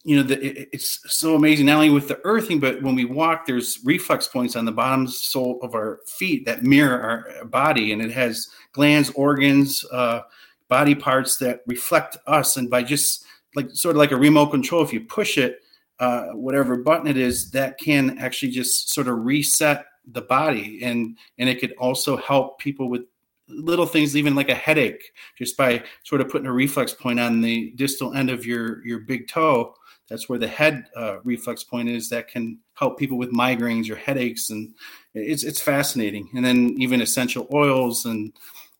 you 0.02 0.16
know 0.16 0.22
the, 0.22 0.40
it, 0.42 0.68
it's 0.72 1.00
so 1.14 1.34
amazing 1.34 1.66
not 1.66 1.74
only 1.76 1.90
with 1.90 2.08
the 2.08 2.20
earthing 2.24 2.58
but 2.58 2.82
when 2.82 2.94
we 2.94 3.04
walk 3.04 3.44
there's 3.44 3.80
reflex 3.84 4.26
points 4.26 4.56
on 4.56 4.64
the 4.64 4.72
bottom 4.72 5.06
sole 5.06 5.58
of 5.62 5.74
our 5.74 6.00
feet 6.06 6.46
that 6.46 6.62
mirror 6.62 7.00
our 7.02 7.44
body 7.44 7.92
and 7.92 8.00
it 8.00 8.10
has 8.10 8.48
glands 8.72 9.10
organs 9.10 9.84
uh, 9.92 10.20
body 10.68 10.94
parts 10.94 11.36
that 11.36 11.60
reflect 11.66 12.16
us 12.26 12.56
and 12.56 12.70
by 12.70 12.82
just 12.82 13.26
like 13.54 13.68
sort 13.72 13.96
of 13.96 13.98
like 13.98 14.12
a 14.12 14.16
remote 14.16 14.46
control. 14.46 14.82
If 14.82 14.92
you 14.92 15.00
push 15.00 15.36
it, 15.36 15.60
uh, 15.98 16.28
whatever 16.28 16.78
button 16.78 17.06
it 17.06 17.16
is, 17.16 17.50
that 17.50 17.78
can 17.78 18.18
actually 18.18 18.52
just 18.52 18.94
sort 18.94 19.08
of 19.08 19.18
reset 19.24 19.84
the 20.12 20.22
body, 20.22 20.80
and 20.82 21.18
and 21.38 21.48
it 21.48 21.60
could 21.60 21.74
also 21.78 22.16
help 22.16 22.58
people 22.58 22.88
with 22.88 23.02
little 23.48 23.86
things, 23.86 24.16
even 24.16 24.34
like 24.34 24.48
a 24.48 24.54
headache, 24.54 25.12
just 25.36 25.56
by 25.56 25.82
sort 26.04 26.20
of 26.20 26.28
putting 26.28 26.46
a 26.46 26.52
reflex 26.52 26.94
point 26.94 27.20
on 27.20 27.40
the 27.40 27.72
distal 27.72 28.14
end 28.14 28.30
of 28.30 28.46
your 28.46 28.84
your 28.86 29.00
big 29.00 29.28
toe. 29.28 29.74
That's 30.10 30.28
where 30.28 30.38
the 30.40 30.48
head 30.48 30.86
uh, 30.96 31.20
reflex 31.22 31.62
point 31.62 31.88
is. 31.88 32.08
That 32.10 32.28
can 32.28 32.58
help 32.74 32.98
people 32.98 33.16
with 33.16 33.32
migraines 33.32 33.88
or 33.88 33.96
headaches, 33.96 34.50
and 34.50 34.74
it's 35.14 35.44
it's 35.44 35.60
fascinating. 35.60 36.28
And 36.34 36.44
then 36.44 36.74
even 36.78 37.00
essential 37.00 37.48
oils 37.52 38.04
and 38.04 38.32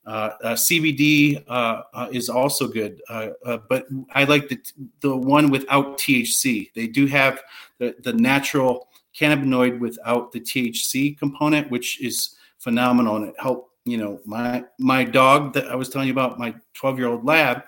uh, 0.07 0.31
uh, 0.43 0.55
CBD 0.55 1.45
uh, 1.49 1.83
uh, 1.95 2.09
is 2.11 2.29
also 2.29 2.67
good, 2.67 3.01
uh, 3.09 3.29
uh, 3.45 3.59
but 3.69 3.87
I 4.13 4.25
like 4.25 4.49
the 4.49 4.59
the 5.01 5.17
one 5.17 5.51
without 5.51 5.99
THC. 5.99 6.71
They 6.75 6.89
do 6.89 7.07
have 7.07 7.41
the, 7.79 7.95
the 8.01 8.15
natural 8.15 8.89
cannabinoid 9.15 9.79
without 9.79 10.33
the 10.33 10.41
THC 10.41 11.17
component, 11.17 11.71
which 11.71 12.01
is 12.01 12.37
phenomenal, 12.59 13.17
and 13.17 13.29
it 13.29 13.35
helped. 13.39 13.69
You 13.85 13.97
know, 13.97 14.21
my 14.27 14.65
my 14.79 15.05
dog 15.05 15.55
that 15.55 15.69
I 15.69 15.75
was 15.75 15.89
telling 15.89 16.09
you 16.09 16.13
about, 16.13 16.39
my 16.39 16.55
12 16.75 16.99
year 16.99 17.09
old 17.09 17.25
lab, 17.25 17.63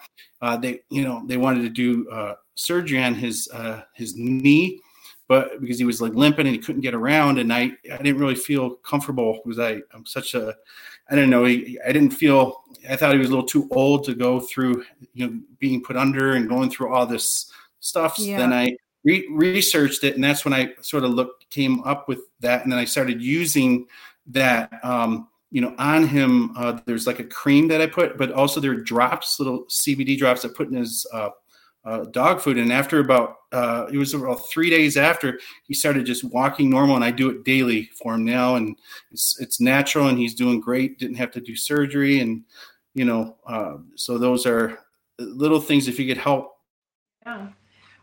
they 0.60 0.80
you 0.90 1.04
know 1.04 1.22
they 1.26 1.36
wanted 1.36 1.62
to 1.62 1.70
do 1.70 2.36
surgery 2.54 3.02
on 3.02 3.14
his 3.14 3.48
uh, 3.52 3.82
his 3.94 4.16
knee, 4.16 4.80
but 5.28 5.60
because 5.60 5.78
he 5.78 5.84
was 5.84 6.00
like 6.00 6.14
limping 6.14 6.46
and 6.46 6.54
he 6.54 6.60
couldn't 6.60 6.82
get 6.82 6.94
around, 6.94 7.38
and 7.38 7.52
I 7.52 7.72
I 7.92 7.96
didn't 7.98 8.18
really 8.18 8.34
feel 8.34 8.76
comfortable 8.76 9.40
because 9.44 9.58
I 9.58 9.80
I'm 9.94 10.06
such 10.06 10.34
a 10.34 10.54
I 11.10 11.14
don't 11.14 11.30
know. 11.30 11.44
He, 11.44 11.78
I 11.86 11.92
didn't 11.92 12.10
feel. 12.10 12.62
I 12.88 12.96
thought 12.96 13.12
he 13.12 13.18
was 13.18 13.28
a 13.28 13.30
little 13.30 13.46
too 13.46 13.68
old 13.70 14.04
to 14.04 14.14
go 14.14 14.40
through, 14.40 14.84
you 15.14 15.26
know, 15.26 15.40
being 15.58 15.82
put 15.82 15.96
under 15.96 16.32
and 16.32 16.48
going 16.48 16.70
through 16.70 16.92
all 16.92 17.06
this 17.06 17.52
stuff. 17.80 18.18
Yeah. 18.18 18.38
Then 18.38 18.52
I 18.52 18.76
re- 19.04 19.28
researched 19.30 20.04
it, 20.04 20.14
and 20.14 20.24
that's 20.24 20.44
when 20.44 20.54
I 20.54 20.72
sort 20.80 21.04
of 21.04 21.10
looked, 21.10 21.50
came 21.50 21.82
up 21.84 22.08
with 22.08 22.20
that, 22.40 22.62
and 22.62 22.72
then 22.72 22.78
I 22.78 22.84
started 22.84 23.20
using 23.20 23.86
that. 24.28 24.72
Um, 24.82 25.28
you 25.50 25.60
know, 25.60 25.74
on 25.76 26.08
him, 26.08 26.56
uh, 26.56 26.80
there's 26.86 27.06
like 27.06 27.18
a 27.18 27.24
cream 27.24 27.68
that 27.68 27.82
I 27.82 27.86
put, 27.86 28.16
but 28.16 28.32
also 28.32 28.58
there 28.58 28.72
are 28.72 28.76
drops, 28.76 29.38
little 29.38 29.64
CBD 29.64 30.16
drops 30.16 30.46
I 30.46 30.48
put 30.48 30.68
in 30.68 30.76
his 30.76 31.06
uh, 31.12 31.28
uh, 31.84 32.04
dog 32.04 32.40
food. 32.40 32.58
And 32.58 32.72
after 32.72 33.00
about, 33.00 33.38
uh, 33.52 33.86
it 33.92 33.98
was 33.98 34.14
about 34.14 34.48
three 34.50 34.70
days 34.70 34.96
after, 34.96 35.38
he 35.64 35.74
started 35.74 36.06
just 36.06 36.24
walking 36.24 36.70
normal. 36.70 36.96
And 36.96 37.04
I 37.04 37.10
do 37.10 37.30
it 37.30 37.44
daily 37.44 37.90
for 38.00 38.14
him 38.14 38.24
now. 38.24 38.56
And 38.56 38.76
it's, 39.10 39.40
it's 39.40 39.60
natural 39.60 40.08
and 40.08 40.18
he's 40.18 40.34
doing 40.34 40.60
great. 40.60 40.98
Didn't 40.98 41.16
have 41.16 41.30
to 41.32 41.40
do 41.40 41.56
surgery. 41.56 42.20
And, 42.20 42.44
you 42.94 43.04
know, 43.04 43.36
uh, 43.46 43.78
so 43.96 44.18
those 44.18 44.46
are 44.46 44.78
little 45.18 45.60
things 45.60 45.88
if 45.88 45.98
you 45.98 46.06
could 46.06 46.22
help. 46.22 46.56
Yeah. 47.24 47.48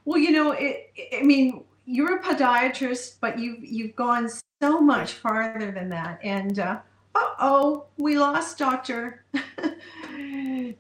Well, 0.06 0.20
you 0.20 0.32
know, 0.32 0.52
it, 0.52 0.92
I 1.14 1.24
mean, 1.24 1.64
you're 1.86 2.18
a 2.18 2.24
podiatrist, 2.24 3.16
but 3.22 3.40
you've, 3.40 3.64
you've 3.64 3.96
gone 3.96 4.30
so 4.62 4.80
much 4.80 5.14
farther 5.14 5.72
than 5.72 5.90
that. 5.90 6.20
And, 6.24 6.60
uh 6.60 6.80
oh, 7.40 7.86
we 7.98 8.18
lost 8.18 8.58
Doctor. 8.58 9.26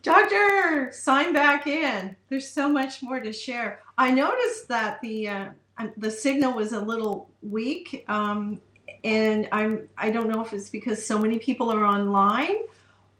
Doctor, 0.01 0.91
sign 0.91 1.33
back 1.33 1.67
in. 1.67 2.15
There's 2.29 2.49
so 2.49 2.69
much 2.69 3.01
more 3.01 3.19
to 3.19 3.31
share. 3.33 3.81
I 3.97 4.11
noticed 4.11 4.67
that 4.67 5.01
the 5.01 5.27
uh, 5.27 5.49
the 5.97 6.11
signal 6.11 6.53
was 6.53 6.73
a 6.73 6.79
little 6.79 7.29
weak. 7.41 8.05
Um, 8.07 8.61
and 9.03 9.47
I'm 9.51 9.87
I 9.97 10.11
don't 10.11 10.29
know 10.29 10.43
if 10.43 10.53
it's 10.53 10.69
because 10.69 11.05
so 11.05 11.17
many 11.17 11.39
people 11.39 11.71
are 11.71 11.85
online 11.85 12.57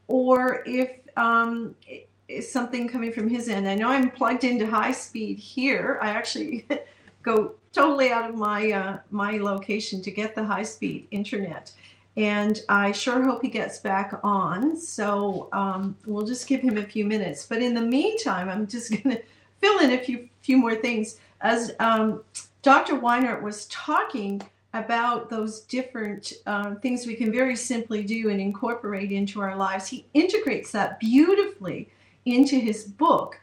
or 0.08 0.62
if 0.66 0.90
um, 1.16 1.74
it's 2.28 2.52
something 2.52 2.88
coming 2.88 3.12
from 3.12 3.28
his 3.28 3.48
end. 3.48 3.68
I 3.68 3.74
know 3.74 3.88
I'm 3.88 4.10
plugged 4.10 4.44
into 4.44 4.66
high 4.66 4.92
speed 4.92 5.38
here. 5.38 5.98
I 6.02 6.10
actually 6.10 6.66
go 7.22 7.54
totally 7.72 8.10
out 8.10 8.28
of 8.28 8.36
my 8.36 8.72
uh, 8.72 8.98
my 9.10 9.38
location 9.38 10.02
to 10.02 10.10
get 10.10 10.34
the 10.34 10.44
high 10.44 10.62
speed 10.62 11.06
internet. 11.10 11.72
And 12.16 12.60
I 12.68 12.92
sure 12.92 13.22
hope 13.22 13.42
he 13.42 13.48
gets 13.48 13.78
back 13.78 14.18
on. 14.22 14.76
So 14.76 15.48
um, 15.52 15.96
we'll 16.06 16.26
just 16.26 16.46
give 16.46 16.60
him 16.60 16.76
a 16.76 16.82
few 16.82 17.04
minutes. 17.04 17.46
But 17.46 17.62
in 17.62 17.74
the 17.74 17.80
meantime, 17.80 18.48
I'm 18.48 18.66
just 18.66 18.90
going 19.02 19.16
to 19.16 19.22
fill 19.60 19.78
in 19.80 19.92
a 19.92 19.98
few 19.98 20.28
few 20.42 20.56
more 20.56 20.74
things. 20.74 21.18
As 21.42 21.72
um, 21.78 22.22
Dr. 22.62 22.94
Weinert 22.94 23.42
was 23.42 23.66
talking 23.66 24.42
about 24.72 25.28
those 25.30 25.60
different 25.62 26.32
um, 26.46 26.78
things 26.80 27.06
we 27.06 27.14
can 27.14 27.32
very 27.32 27.56
simply 27.56 28.02
do 28.02 28.30
and 28.30 28.40
incorporate 28.40 29.10
into 29.10 29.40
our 29.40 29.56
lives, 29.56 29.88
he 29.88 30.06
integrates 30.14 30.70
that 30.72 31.00
beautifully 31.00 31.88
into 32.24 32.56
his 32.56 32.84
book. 32.84 33.40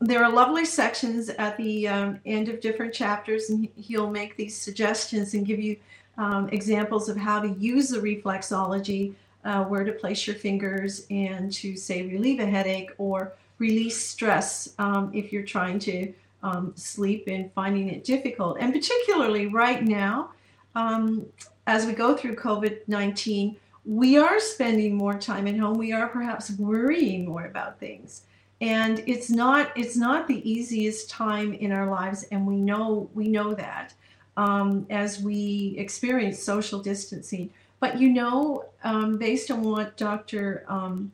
There 0.00 0.24
are 0.24 0.30
lovely 0.30 0.64
sections 0.64 1.28
at 1.28 1.56
the 1.56 1.88
um, 1.88 2.20
end 2.26 2.48
of 2.48 2.60
different 2.60 2.92
chapters, 2.92 3.50
and 3.50 3.68
he'll 3.76 4.10
make 4.10 4.36
these 4.36 4.56
suggestions 4.56 5.34
and 5.34 5.46
give 5.46 5.60
you 5.60 5.76
um, 6.18 6.48
examples 6.50 7.08
of 7.08 7.16
how 7.16 7.40
to 7.40 7.48
use 7.58 7.88
the 7.88 7.98
reflexology, 7.98 9.14
uh, 9.44 9.64
where 9.64 9.84
to 9.84 9.92
place 9.92 10.26
your 10.26 10.36
fingers, 10.36 11.06
and 11.10 11.52
to 11.52 11.76
say 11.76 12.06
relieve 12.06 12.40
a 12.40 12.46
headache 12.46 12.90
or 12.98 13.34
release 13.58 14.02
stress 14.02 14.74
um, 14.78 15.10
if 15.14 15.32
you're 15.32 15.42
trying 15.42 15.78
to 15.78 16.12
um, 16.42 16.72
sleep 16.76 17.24
and 17.26 17.52
finding 17.52 17.88
it 17.88 18.04
difficult. 18.04 18.58
And 18.60 18.72
particularly 18.72 19.46
right 19.46 19.82
now, 19.82 20.30
um, 20.74 21.26
as 21.66 21.86
we 21.86 21.92
go 21.92 22.16
through 22.16 22.36
COVID 22.36 22.80
19, 22.86 23.56
we 23.84 24.16
are 24.16 24.40
spending 24.40 24.94
more 24.94 25.14
time 25.14 25.46
at 25.46 25.56
home. 25.56 25.76
We 25.76 25.92
are 25.92 26.08
perhaps 26.08 26.50
worrying 26.52 27.26
more 27.26 27.46
about 27.46 27.78
things. 27.78 28.22
And 28.60 29.02
it's 29.06 29.30
not 29.30 29.72
it's 29.76 29.96
not 29.96 30.26
the 30.26 30.48
easiest 30.48 31.10
time 31.10 31.52
in 31.54 31.72
our 31.72 31.90
lives, 31.90 32.24
and 32.30 32.46
we 32.46 32.56
know 32.56 33.10
we 33.14 33.28
know 33.28 33.52
that 33.54 33.92
um, 34.36 34.86
as 34.90 35.20
we 35.20 35.74
experience 35.78 36.42
social 36.42 36.80
distancing. 36.80 37.50
But 37.80 38.00
you 38.00 38.10
know, 38.10 38.66
um, 38.82 39.18
based 39.18 39.50
on 39.50 39.62
what 39.62 39.96
Dr. 39.96 40.64
Um, 40.68 41.12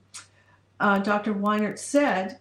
uh, 0.78 0.98
Dr. 0.98 1.34
Weinert 1.34 1.78
said, 1.78 2.38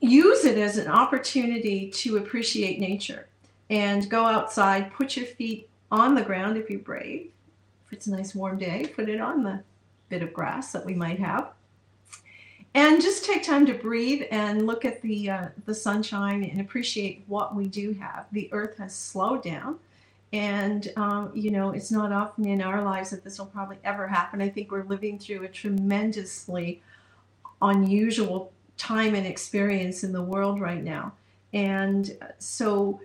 use 0.00 0.44
it 0.44 0.58
as 0.58 0.76
an 0.76 0.88
opportunity 0.88 1.90
to 1.90 2.18
appreciate 2.18 2.78
nature 2.78 3.26
and 3.70 4.08
go 4.10 4.24
outside, 4.24 4.92
put 4.92 5.16
your 5.16 5.26
feet 5.26 5.68
on 5.90 6.14
the 6.14 6.22
ground 6.22 6.56
if 6.56 6.68
you're 6.68 6.80
brave. 6.80 7.30
If 7.86 7.92
it's 7.92 8.06
a 8.06 8.10
nice 8.10 8.34
warm 8.34 8.58
day, 8.58 8.86
put 8.94 9.08
it 9.08 9.20
on 9.20 9.42
the 9.42 9.62
bit 10.08 10.22
of 10.22 10.32
grass 10.32 10.72
that 10.72 10.84
we 10.84 10.94
might 10.94 11.18
have. 11.18 11.53
And 12.74 13.00
just 13.00 13.24
take 13.24 13.44
time 13.44 13.64
to 13.66 13.74
breathe 13.74 14.24
and 14.32 14.66
look 14.66 14.84
at 14.84 15.00
the 15.00 15.30
uh, 15.30 15.48
the 15.64 15.74
sunshine 15.74 16.42
and 16.42 16.60
appreciate 16.60 17.22
what 17.28 17.54
we 17.54 17.66
do 17.66 17.92
have. 17.92 18.26
The 18.32 18.48
earth 18.52 18.78
has 18.78 18.94
slowed 18.94 19.44
down, 19.44 19.78
and 20.32 20.92
um, 20.96 21.30
you 21.34 21.52
know 21.52 21.70
it's 21.70 21.92
not 21.92 22.10
often 22.10 22.46
in 22.46 22.60
our 22.60 22.82
lives 22.82 23.10
that 23.10 23.22
this 23.22 23.38
will 23.38 23.46
probably 23.46 23.78
ever 23.84 24.08
happen. 24.08 24.42
I 24.42 24.48
think 24.48 24.72
we're 24.72 24.84
living 24.84 25.20
through 25.20 25.44
a 25.44 25.48
tremendously 25.48 26.82
unusual 27.62 28.52
time 28.76 29.14
and 29.14 29.24
experience 29.24 30.02
in 30.02 30.12
the 30.12 30.22
world 30.22 30.60
right 30.60 30.82
now, 30.82 31.12
and 31.52 32.16
so 32.38 33.00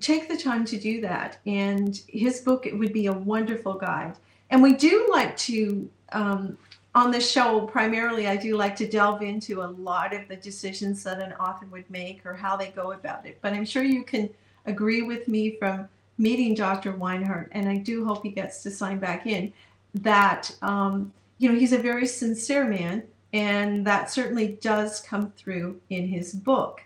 take 0.00 0.28
the 0.28 0.36
time 0.36 0.64
to 0.66 0.78
do 0.78 1.00
that. 1.00 1.38
And 1.46 2.00
his 2.08 2.40
book 2.40 2.66
would 2.72 2.92
be 2.92 3.06
a 3.06 3.12
wonderful 3.12 3.74
guide. 3.74 4.16
And 4.50 4.62
we 4.62 4.74
do 4.74 5.08
like 5.10 5.36
to, 5.38 5.88
um, 6.12 6.58
on 6.94 7.10
the 7.10 7.20
show, 7.20 7.66
primarily, 7.66 8.26
I 8.26 8.36
do 8.36 8.56
like 8.56 8.74
to 8.76 8.88
delve 8.88 9.22
into 9.22 9.62
a 9.62 9.64
lot 9.64 10.12
of 10.12 10.26
the 10.26 10.36
decisions 10.36 11.04
that 11.04 11.20
an 11.20 11.32
author 11.34 11.66
would 11.66 11.88
make 11.88 12.26
or 12.26 12.34
how 12.34 12.56
they 12.56 12.70
go 12.70 12.92
about 12.92 13.26
it. 13.26 13.38
But 13.42 13.52
I'm 13.52 13.64
sure 13.64 13.84
you 13.84 14.02
can 14.02 14.28
agree 14.66 15.02
with 15.02 15.28
me 15.28 15.56
from 15.56 15.88
meeting 16.18 16.54
Dr. 16.54 16.92
Weinert, 16.92 17.48
and 17.52 17.68
I 17.68 17.76
do 17.76 18.04
hope 18.04 18.22
he 18.24 18.30
gets 18.30 18.62
to 18.64 18.70
sign 18.70 18.98
back 18.98 19.26
in, 19.26 19.52
that, 19.94 20.54
um, 20.62 21.12
you 21.38 21.50
know, 21.50 21.58
he's 21.58 21.72
a 21.72 21.78
very 21.78 22.06
sincere 22.06 22.64
man, 22.64 23.04
and 23.32 23.86
that 23.86 24.10
certainly 24.10 24.58
does 24.60 25.00
come 25.00 25.30
through 25.36 25.80
in 25.90 26.08
his 26.08 26.32
book. 26.32 26.82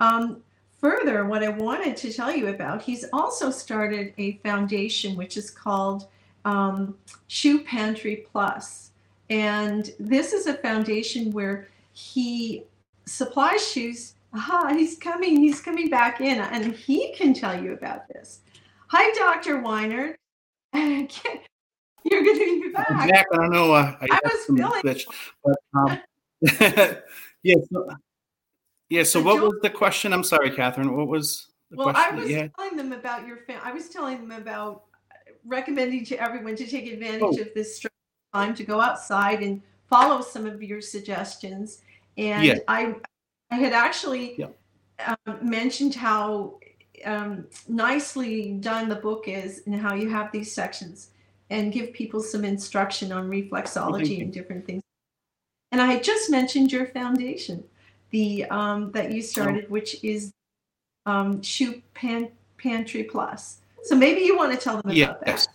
Um, 0.00 0.42
further, 0.80 1.26
what 1.26 1.44
I 1.44 1.50
wanted 1.50 1.96
to 1.98 2.12
tell 2.12 2.34
you 2.34 2.48
about, 2.48 2.82
he's 2.82 3.04
also 3.12 3.50
started 3.50 4.14
a 4.18 4.38
foundation 4.38 5.16
which 5.16 5.36
is 5.36 5.50
called 5.50 6.06
um, 6.44 6.96
Shoe 7.28 7.62
Pantry 7.62 8.26
Plus. 8.30 8.90
And 9.30 9.90
this 9.98 10.32
is 10.32 10.46
a 10.46 10.54
foundation 10.54 11.30
where 11.32 11.68
he 11.92 12.64
supplies 13.06 13.66
shoes. 13.66 14.14
Aha, 14.34 14.74
he's 14.74 14.98
coming, 14.98 15.36
he's 15.36 15.60
coming 15.60 15.88
back 15.88 16.20
in, 16.20 16.40
and 16.40 16.74
he 16.74 17.12
can 17.14 17.32
tell 17.32 17.62
you 17.62 17.72
about 17.72 18.08
this. 18.08 18.40
Hi, 18.88 19.12
Dr. 19.16 19.60
Weiner. 19.60 20.16
You're 20.74 22.22
going 22.22 22.38
to 22.38 22.62
be 22.62 22.70
back. 22.72 22.88
Back. 22.88 23.26
I 23.32 23.36
don't 23.36 23.50
know. 23.50 23.72
Uh, 23.72 23.96
I, 24.00 24.06
I 24.10 24.20
was 24.24 24.44
feeling. 24.44 24.82
Glitch, 24.82 25.06
but, 25.42 25.56
um, 25.74 25.98
yeah. 27.42 27.54
So, 27.72 27.88
yeah. 28.90 29.02
So, 29.04 29.22
what 29.22 29.40
was 29.40 29.54
the 29.62 29.70
question? 29.70 30.12
I'm 30.12 30.24
sorry, 30.24 30.50
Catherine. 30.50 30.94
What 30.94 31.08
was 31.08 31.46
the 31.70 31.78
well, 31.78 31.92
question? 31.92 32.16
Well, 32.16 32.26
I 32.26 32.42
was 32.42 32.50
telling 32.58 32.76
them 32.76 32.92
about 32.92 33.26
your 33.26 33.38
fam- 33.46 33.62
I 33.64 33.72
was 33.72 33.88
telling 33.88 34.28
them 34.28 34.38
about 34.38 34.82
recommending 35.46 36.04
to 36.06 36.16
everyone 36.16 36.56
to 36.56 36.66
take 36.66 36.92
advantage 36.92 37.22
oh. 37.22 37.40
of 37.40 37.54
this 37.54 37.78
time 38.34 38.54
to 38.54 38.64
go 38.64 38.80
outside 38.80 39.42
and 39.42 39.62
follow 39.86 40.20
some 40.20 40.46
of 40.46 40.62
your 40.62 40.80
suggestions. 40.80 41.82
And 42.18 42.44
yeah. 42.44 42.58
I, 42.68 42.96
I 43.50 43.56
had 43.56 43.72
actually 43.72 44.34
yeah. 44.38 44.48
um, 45.26 45.38
mentioned 45.40 45.94
how 45.94 46.58
um, 47.04 47.46
nicely 47.68 48.52
done 48.52 48.88
the 48.88 48.96
book 48.96 49.28
is 49.28 49.62
and 49.66 49.74
how 49.74 49.94
you 49.94 50.08
have 50.10 50.32
these 50.32 50.52
sections 50.52 51.10
and 51.50 51.72
give 51.72 51.92
people 51.92 52.20
some 52.20 52.44
instruction 52.44 53.12
on 53.12 53.28
reflexology 53.28 54.20
and 54.20 54.32
different 54.32 54.66
things. 54.66 54.82
And 55.72 55.80
I 55.80 55.86
had 55.86 56.02
just 56.02 56.30
mentioned 56.30 56.72
your 56.72 56.86
foundation 56.86 57.64
the 58.10 58.44
um, 58.44 58.92
that 58.92 59.10
you 59.10 59.20
started, 59.20 59.68
which 59.68 60.02
is 60.04 60.32
um, 61.04 61.42
Shoe 61.42 61.82
Pan- 61.94 62.30
Pantry 62.58 63.02
Plus. 63.02 63.58
So 63.82 63.96
maybe 63.96 64.20
you 64.20 64.36
want 64.36 64.52
to 64.52 64.58
tell 64.58 64.74
them 64.74 64.84
about 64.84 64.96
yes. 64.96 65.46
that. 65.46 65.48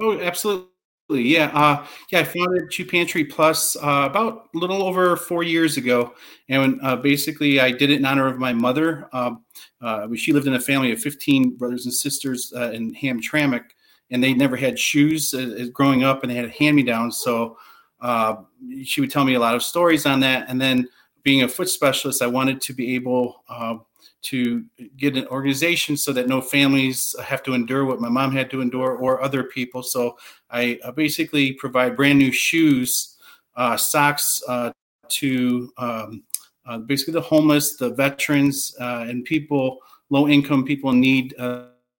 Oh, 0.00 0.18
absolutely. 0.20 0.70
Yeah. 1.10 1.50
Uh, 1.52 1.86
yeah. 2.10 2.20
I 2.20 2.24
founded 2.24 2.72
Shoe 2.72 2.86
Pantry 2.86 3.24
Plus 3.24 3.76
uh, 3.76 4.08
about 4.10 4.48
a 4.54 4.58
little 4.58 4.82
over 4.82 5.16
four 5.16 5.42
years 5.42 5.76
ago. 5.76 6.14
And 6.48 6.80
uh, 6.82 6.96
basically, 6.96 7.60
I 7.60 7.70
did 7.70 7.90
it 7.90 7.98
in 7.98 8.04
honor 8.06 8.26
of 8.26 8.38
my 8.38 8.52
mother. 8.52 9.08
Um, 9.12 9.44
uh, 9.80 10.08
she 10.14 10.32
lived 10.32 10.46
in 10.46 10.54
a 10.54 10.60
family 10.60 10.92
of 10.92 11.00
15 11.00 11.56
brothers 11.56 11.84
and 11.84 11.92
sisters 11.94 12.52
uh, 12.56 12.70
in 12.72 12.94
Hamtramck, 12.94 13.64
and 14.10 14.22
they 14.22 14.32
never 14.32 14.56
had 14.56 14.78
shoes 14.78 15.34
uh, 15.34 15.66
growing 15.72 16.04
up, 16.04 16.22
and 16.22 16.30
they 16.30 16.36
had 16.36 16.50
hand 16.50 16.76
me 16.76 16.82
downs. 16.82 17.18
So 17.18 17.58
uh, 18.00 18.36
she 18.84 19.00
would 19.00 19.10
tell 19.10 19.24
me 19.24 19.34
a 19.34 19.40
lot 19.40 19.54
of 19.54 19.62
stories 19.62 20.06
on 20.06 20.20
that. 20.20 20.48
And 20.48 20.60
then 20.60 20.88
being 21.22 21.42
a 21.42 21.48
foot 21.48 21.68
specialist, 21.68 22.22
I 22.22 22.26
wanted 22.26 22.60
to 22.62 22.72
be 22.72 22.94
able 22.94 23.42
uh, 23.48 23.76
to 24.24 24.64
get 24.96 25.16
an 25.16 25.26
organization 25.28 25.96
so 25.96 26.12
that 26.12 26.28
no 26.28 26.40
families 26.40 27.14
have 27.22 27.42
to 27.44 27.54
endure 27.54 27.84
what 27.84 28.00
my 28.00 28.08
mom 28.08 28.32
had 28.32 28.50
to 28.50 28.60
endure 28.60 28.96
or 28.96 29.22
other 29.22 29.44
people. 29.44 29.82
So 29.82 30.18
I 30.50 30.78
uh, 30.84 30.92
basically 30.92 31.52
provide 31.52 31.96
brand 31.96 32.18
new 32.18 32.32
shoes, 32.32 33.16
uh, 33.56 33.76
socks 33.76 34.42
uh, 34.48 34.72
to 35.08 35.72
um, 35.78 36.24
uh, 36.66 36.78
basically 36.78 37.14
the 37.14 37.20
homeless, 37.20 37.76
the 37.76 37.90
veterans, 37.90 38.74
and 38.78 39.24
people, 39.24 39.78
low 40.10 40.28
income 40.28 40.64
people 40.64 40.90
in 40.90 41.00
need 41.00 41.34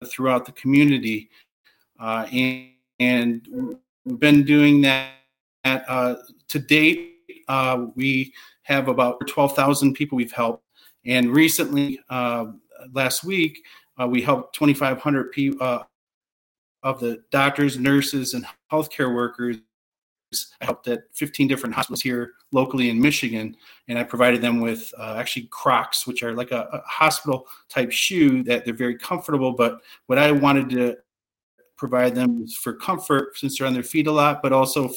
throughout 0.06 0.46
the 0.46 0.52
community. 0.52 1.30
and, 2.00 2.70
and 3.00 3.48
we've 4.04 4.20
been 4.20 4.44
doing 4.44 4.80
that 4.82 5.10
at, 5.64 5.88
uh, 5.88 6.16
to 6.48 6.58
date, 6.58 7.16
uh, 7.48 7.86
we 7.94 8.32
have 8.62 8.88
about 8.88 9.26
12,000 9.26 9.94
people 9.94 10.16
we've 10.16 10.32
helped. 10.32 10.63
And 11.06 11.34
recently, 11.34 12.00
uh, 12.08 12.46
last 12.92 13.24
week, 13.24 13.64
uh, 14.00 14.06
we 14.06 14.22
helped 14.22 14.54
2,500 14.54 15.32
people 15.32 15.66
uh, 15.66 15.82
of 16.82 17.00
the 17.00 17.22
doctors, 17.30 17.78
nurses, 17.78 18.34
and 18.34 18.46
healthcare 18.70 19.14
workers. 19.14 19.56
I 20.60 20.64
helped 20.64 20.88
at 20.88 21.04
15 21.14 21.46
different 21.46 21.74
hospitals 21.74 22.02
here 22.02 22.32
locally 22.50 22.90
in 22.90 23.00
Michigan, 23.00 23.56
and 23.86 23.98
I 23.98 24.02
provided 24.02 24.40
them 24.40 24.60
with 24.60 24.92
uh, 24.98 25.14
actually 25.16 25.48
Crocs, 25.50 26.06
which 26.06 26.22
are 26.22 26.34
like 26.34 26.50
a, 26.50 26.68
a 26.72 26.80
hospital 26.86 27.46
type 27.68 27.92
shoe 27.92 28.42
that 28.44 28.64
they're 28.64 28.74
very 28.74 28.98
comfortable. 28.98 29.52
But 29.52 29.80
what 30.06 30.18
I 30.18 30.32
wanted 30.32 30.70
to 30.70 30.96
provide 31.76 32.14
them 32.14 32.40
was 32.40 32.56
for 32.56 32.74
comfort 32.74 33.38
since 33.38 33.58
they're 33.58 33.66
on 33.66 33.74
their 33.74 33.82
feet 33.82 34.06
a 34.08 34.12
lot, 34.12 34.42
but 34.42 34.52
also 34.52 34.90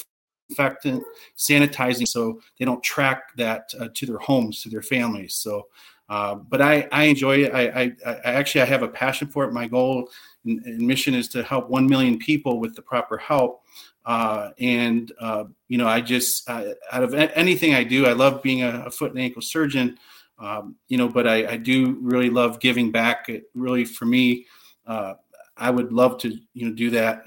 disinfectant, 0.48 1.02
sanitizing, 1.36 2.06
so 2.06 2.40
they 2.58 2.64
don't 2.64 2.82
track 2.82 3.36
that 3.36 3.70
uh, 3.78 3.88
to 3.94 4.06
their 4.06 4.18
homes, 4.18 4.62
to 4.62 4.68
their 4.68 4.82
families. 4.82 5.34
So, 5.34 5.66
uh, 6.08 6.36
but 6.36 6.62
I, 6.62 6.88
I 6.90 7.04
enjoy 7.04 7.44
it. 7.44 7.54
I, 7.54 7.68
I, 7.68 7.92
I, 8.06 8.32
actually 8.32 8.62
I 8.62 8.66
have 8.66 8.82
a 8.82 8.88
passion 8.88 9.28
for 9.28 9.44
it. 9.44 9.52
My 9.52 9.66
goal 9.66 10.10
and, 10.44 10.64
and 10.64 10.78
mission 10.78 11.14
is 11.14 11.28
to 11.28 11.42
help 11.42 11.68
one 11.68 11.86
million 11.86 12.18
people 12.18 12.60
with 12.60 12.74
the 12.74 12.82
proper 12.82 13.18
help. 13.18 13.62
Uh, 14.06 14.50
and 14.58 15.12
uh, 15.20 15.44
you 15.68 15.76
know, 15.76 15.86
I 15.86 16.00
just 16.00 16.48
out 16.48 16.74
of 16.92 17.12
anything 17.12 17.74
I 17.74 17.84
do, 17.84 18.06
I 18.06 18.12
love 18.12 18.42
being 18.42 18.62
a, 18.62 18.84
a 18.86 18.90
foot 18.90 19.10
and 19.10 19.20
ankle 19.20 19.42
surgeon. 19.42 19.98
Um, 20.38 20.76
you 20.88 20.96
know, 20.96 21.08
but 21.08 21.26
I, 21.26 21.46
I, 21.46 21.56
do 21.56 21.98
really 22.00 22.30
love 22.30 22.60
giving 22.60 22.92
back. 22.92 23.28
It 23.28 23.50
really, 23.54 23.84
for 23.84 24.04
me, 24.04 24.46
uh, 24.86 25.14
I 25.56 25.68
would 25.68 25.92
love 25.92 26.16
to, 26.18 26.32
you 26.54 26.68
know, 26.68 26.74
do 26.74 26.90
that, 26.90 27.24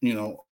you 0.00 0.14
know, 0.14 0.44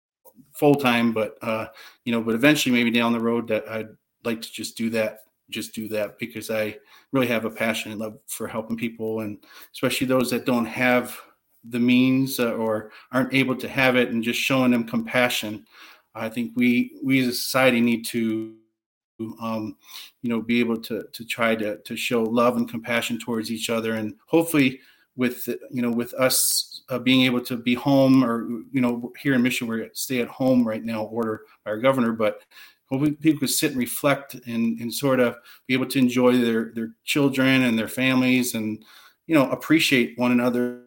full 0.52 0.74
time. 0.74 1.12
But 1.12 1.38
uh, 1.40 1.68
you 2.04 2.12
know, 2.12 2.20
but 2.20 2.34
eventually, 2.34 2.74
maybe 2.74 2.90
down 2.90 3.14
the 3.14 3.20
road, 3.20 3.48
that 3.48 3.66
I'd 3.68 3.88
like 4.22 4.42
to 4.42 4.52
just 4.52 4.76
do 4.76 4.90
that, 4.90 5.20
just 5.50 5.74
do 5.74 5.88
that 5.88 6.18
because 6.18 6.50
I 6.50 6.76
really 7.12 7.26
have 7.26 7.44
a 7.44 7.50
passion 7.50 7.92
and 7.92 8.00
love 8.00 8.18
for 8.26 8.46
helping 8.46 8.76
people, 8.76 9.20
and 9.20 9.38
especially 9.72 10.06
those 10.06 10.30
that 10.30 10.46
don't 10.46 10.66
have 10.66 11.18
the 11.64 11.80
means 11.80 12.38
uh, 12.38 12.52
or 12.52 12.90
aren't 13.12 13.34
able 13.34 13.56
to 13.56 13.68
have 13.68 13.96
it, 13.96 14.10
and 14.10 14.22
just 14.22 14.40
showing 14.40 14.70
them 14.70 14.84
compassion. 14.84 15.66
I 16.14 16.28
think 16.28 16.52
we 16.56 16.98
we 17.02 17.20
as 17.20 17.28
a 17.28 17.32
society 17.32 17.80
need 17.80 18.04
to 18.06 18.54
um, 19.40 19.76
you 20.22 20.30
know, 20.30 20.40
be 20.40 20.60
able 20.60 20.76
to 20.82 21.04
to 21.12 21.24
try 21.24 21.54
to 21.56 21.78
to 21.78 21.96
show 21.96 22.22
love 22.22 22.56
and 22.56 22.68
compassion 22.68 23.18
towards 23.18 23.50
each 23.50 23.70
other, 23.70 23.94
and 23.94 24.14
hopefully, 24.26 24.80
with 25.16 25.48
you 25.70 25.82
know, 25.82 25.90
with 25.90 26.14
us 26.14 26.82
uh, 26.88 26.98
being 26.98 27.22
able 27.22 27.40
to 27.40 27.56
be 27.56 27.74
home, 27.74 28.24
or 28.24 28.48
you 28.72 28.80
know, 28.80 29.12
here 29.20 29.34
in 29.34 29.42
Michigan, 29.42 29.68
we're 29.68 29.88
stay 29.92 30.20
at 30.20 30.28
home 30.28 30.66
right 30.66 30.84
now, 30.84 31.04
order 31.04 31.42
by 31.64 31.72
our 31.72 31.78
governor, 31.78 32.12
but 32.12 32.42
hopefully 32.90 33.12
people 33.12 33.40
could 33.40 33.50
sit 33.50 33.70
and 33.70 33.78
reflect 33.78 34.34
and 34.46 34.80
and 34.80 34.92
sort 34.92 35.20
of 35.20 35.36
be 35.66 35.74
able 35.74 35.86
to 35.86 35.98
enjoy 35.98 36.36
their 36.36 36.72
their 36.74 36.90
children 37.04 37.62
and 37.62 37.78
their 37.78 37.88
families, 37.88 38.54
and 38.54 38.84
you 39.26 39.34
know, 39.34 39.50
appreciate 39.50 40.18
one 40.18 40.32
another, 40.32 40.84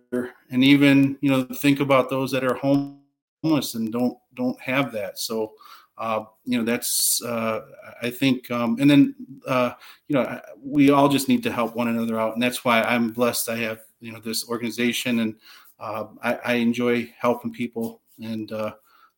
and 0.50 0.64
even 0.64 1.18
you 1.22 1.30
know, 1.30 1.44
think 1.44 1.80
about 1.80 2.10
those 2.10 2.32
that 2.32 2.44
are 2.44 2.56
homeless 2.56 3.76
and 3.76 3.92
don't 3.92 4.18
don't 4.36 4.60
have 4.60 4.92
that. 4.92 5.20
So 5.20 5.54
uh, 6.02 6.26
you 6.46 6.58
know 6.58 6.64
that's 6.64 7.22
uh, 7.24 7.62
i 8.02 8.10
think 8.10 8.50
um, 8.50 8.76
and 8.80 8.90
then 8.90 9.16
uh, 9.48 9.72
you 10.08 10.16
know 10.16 10.42
we 10.62 10.90
all 10.90 11.08
just 11.08 11.30
need 11.30 11.44
to 11.44 11.52
help 11.52 11.76
one 11.76 11.88
another 11.88 12.20
out. 12.20 12.34
And 12.34 12.42
that's 12.42 12.66
why 12.66 12.82
i'm 12.82 13.12
blessed 13.12 13.50
i 13.50 13.56
have 13.58 13.82
you 14.00 14.12
know 14.12 14.20
this 14.20 14.50
organization 14.50 15.20
and 15.20 15.36
uh, 15.80 16.06
I, 16.24 16.34
I, 16.46 16.54
enjoy 16.56 17.12
helping 17.18 17.52
people 17.52 18.02
and 18.20 18.52
uh, 18.52 18.74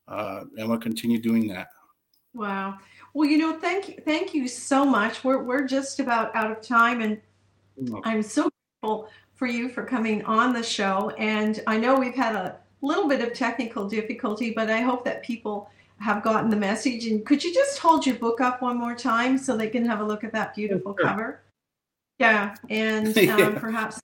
uh, 0.07 0.41
i'm 0.59 0.67
going 0.67 0.79
to 0.79 0.83
continue 0.83 1.19
doing 1.19 1.47
that 1.47 1.69
wow 2.33 2.77
well 3.13 3.29
you 3.29 3.37
know 3.37 3.57
thank 3.59 3.89
you 3.89 3.95
thank 4.05 4.33
you 4.33 4.47
so 4.47 4.85
much 4.85 5.23
we're, 5.23 5.43
we're 5.43 5.65
just 5.65 5.99
about 5.99 6.35
out 6.35 6.51
of 6.51 6.61
time 6.61 7.01
and 7.01 7.19
i'm 8.03 8.23
so 8.23 8.49
grateful 8.81 9.09
for 9.35 9.47
you 9.47 9.69
for 9.69 9.83
coming 9.83 10.23
on 10.25 10.53
the 10.53 10.63
show 10.63 11.09
and 11.17 11.61
i 11.67 11.77
know 11.77 11.95
we've 11.95 12.15
had 12.15 12.35
a 12.35 12.57
little 12.81 13.07
bit 13.07 13.21
of 13.21 13.33
technical 13.33 13.87
difficulty 13.87 14.51
but 14.51 14.69
i 14.69 14.81
hope 14.81 15.05
that 15.05 15.23
people 15.23 15.69
have 16.03 16.21
gotten 16.21 16.49
the 16.49 16.55
message. 16.55 17.07
And 17.07 17.25
could 17.25 17.43
you 17.43 17.53
just 17.53 17.79
hold 17.79 18.05
your 18.05 18.15
book 18.15 18.41
up 18.41 18.61
one 18.61 18.77
more 18.77 18.95
time 18.95 19.37
so 19.37 19.55
they 19.55 19.69
can 19.69 19.85
have 19.85 20.01
a 20.01 20.03
look 20.03 20.23
at 20.23 20.33
that 20.33 20.53
beautiful 20.53 20.95
sure. 20.99 21.07
cover? 21.07 21.43
Yeah, 22.19 22.55
and 22.69 23.17
um, 23.29 23.55
perhaps 23.55 23.99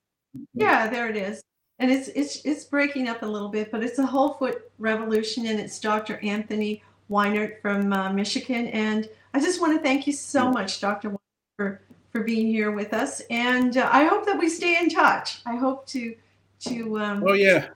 yeah, 0.54 0.88
there 0.88 1.10
it 1.10 1.18
is. 1.18 1.42
And 1.80 1.92
it's 1.92 2.10
it's 2.10 2.44
it's 2.46 2.66
breaking 2.66 3.08
up 3.08 3.22
a 3.22 3.26
little 3.26 3.50
bit, 3.50 3.72
but 3.72 3.84
it's 3.84 4.00
a 4.00 4.06
whole 4.06 4.34
foot 4.34 4.72
revolution, 4.80 5.46
and 5.46 5.60
it's 5.60 5.80
Dr. 5.80 6.20
Anthony 6.24 6.84
Weinert 7.10 7.62
from 7.62 7.92
uh, 7.94 8.12
Michigan. 8.14 8.68
And 8.68 9.10
I 9.34 9.40
just 9.40 9.62
want 9.62 9.76
to 9.78 9.84
thank 9.84 10.08
you 10.08 10.14
so 10.14 10.52
much, 10.52 10.80
Dr. 10.80 11.16
for 11.58 11.82
for 12.12 12.24
being 12.24 12.48
here 12.48 12.72
with 12.72 12.94
us. 12.94 13.22
And 13.30 13.78
uh, 13.78 13.90
I 13.92 14.06
hope 14.06 14.26
that 14.26 14.40
we 14.40 14.50
stay 14.50 14.78
in 14.78 14.90
touch. 14.90 15.42
I 15.46 15.56
hope 15.56 15.86
to 15.88 16.16
to. 16.62 17.00
Um, 17.00 17.24
oh 17.28 17.34
yeah, 17.34 17.70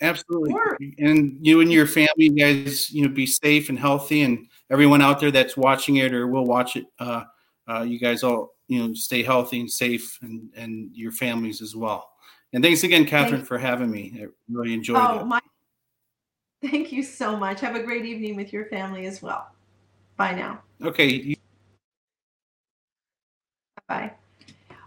Absolutely. 0.00 0.50
Sure. 0.50 0.78
And 0.98 1.38
you 1.42 1.60
and 1.60 1.72
your 1.72 1.86
family, 1.86 2.10
you 2.16 2.32
guys, 2.32 2.90
you 2.90 3.02
know, 3.02 3.08
be 3.12 3.26
safe 3.26 3.68
and 3.68 3.78
healthy, 3.78 4.22
and 4.22 4.46
everyone 4.70 5.02
out 5.02 5.20
there 5.20 5.30
that's 5.30 5.56
watching 5.56 5.96
it 5.96 6.14
or 6.14 6.26
will 6.26 6.44
watch 6.44 6.76
it, 6.76 6.86
uh, 6.98 7.24
uh, 7.68 7.82
you 7.82 7.98
guys 7.98 8.22
all, 8.22 8.54
you 8.68 8.86
know, 8.86 8.94
stay 8.94 9.22
healthy 9.22 9.60
and 9.60 9.70
safe, 9.70 10.18
and 10.22 10.48
and 10.56 10.90
your 10.94 11.12
families 11.12 11.62
as 11.62 11.74
well. 11.74 12.10
And 12.52 12.62
thanks 12.64 12.82
again, 12.84 13.04
Catherine, 13.04 13.44
for 13.44 13.58
having 13.58 13.90
me. 13.90 14.20
I 14.22 14.26
really 14.50 14.72
enjoyed 14.72 14.98
oh, 14.98 15.20
it. 15.20 15.26
My- 15.26 15.40
Thank 16.70 16.92
you 16.92 17.02
so 17.02 17.36
much. 17.36 17.60
Have 17.60 17.76
a 17.76 17.82
great 17.82 18.04
evening 18.04 18.36
with 18.36 18.52
your 18.52 18.66
family 18.66 19.06
as 19.06 19.22
well. 19.22 19.48
Bye 20.16 20.34
now. 20.34 20.60
Okay. 20.82 21.36
Bye. 23.86 24.12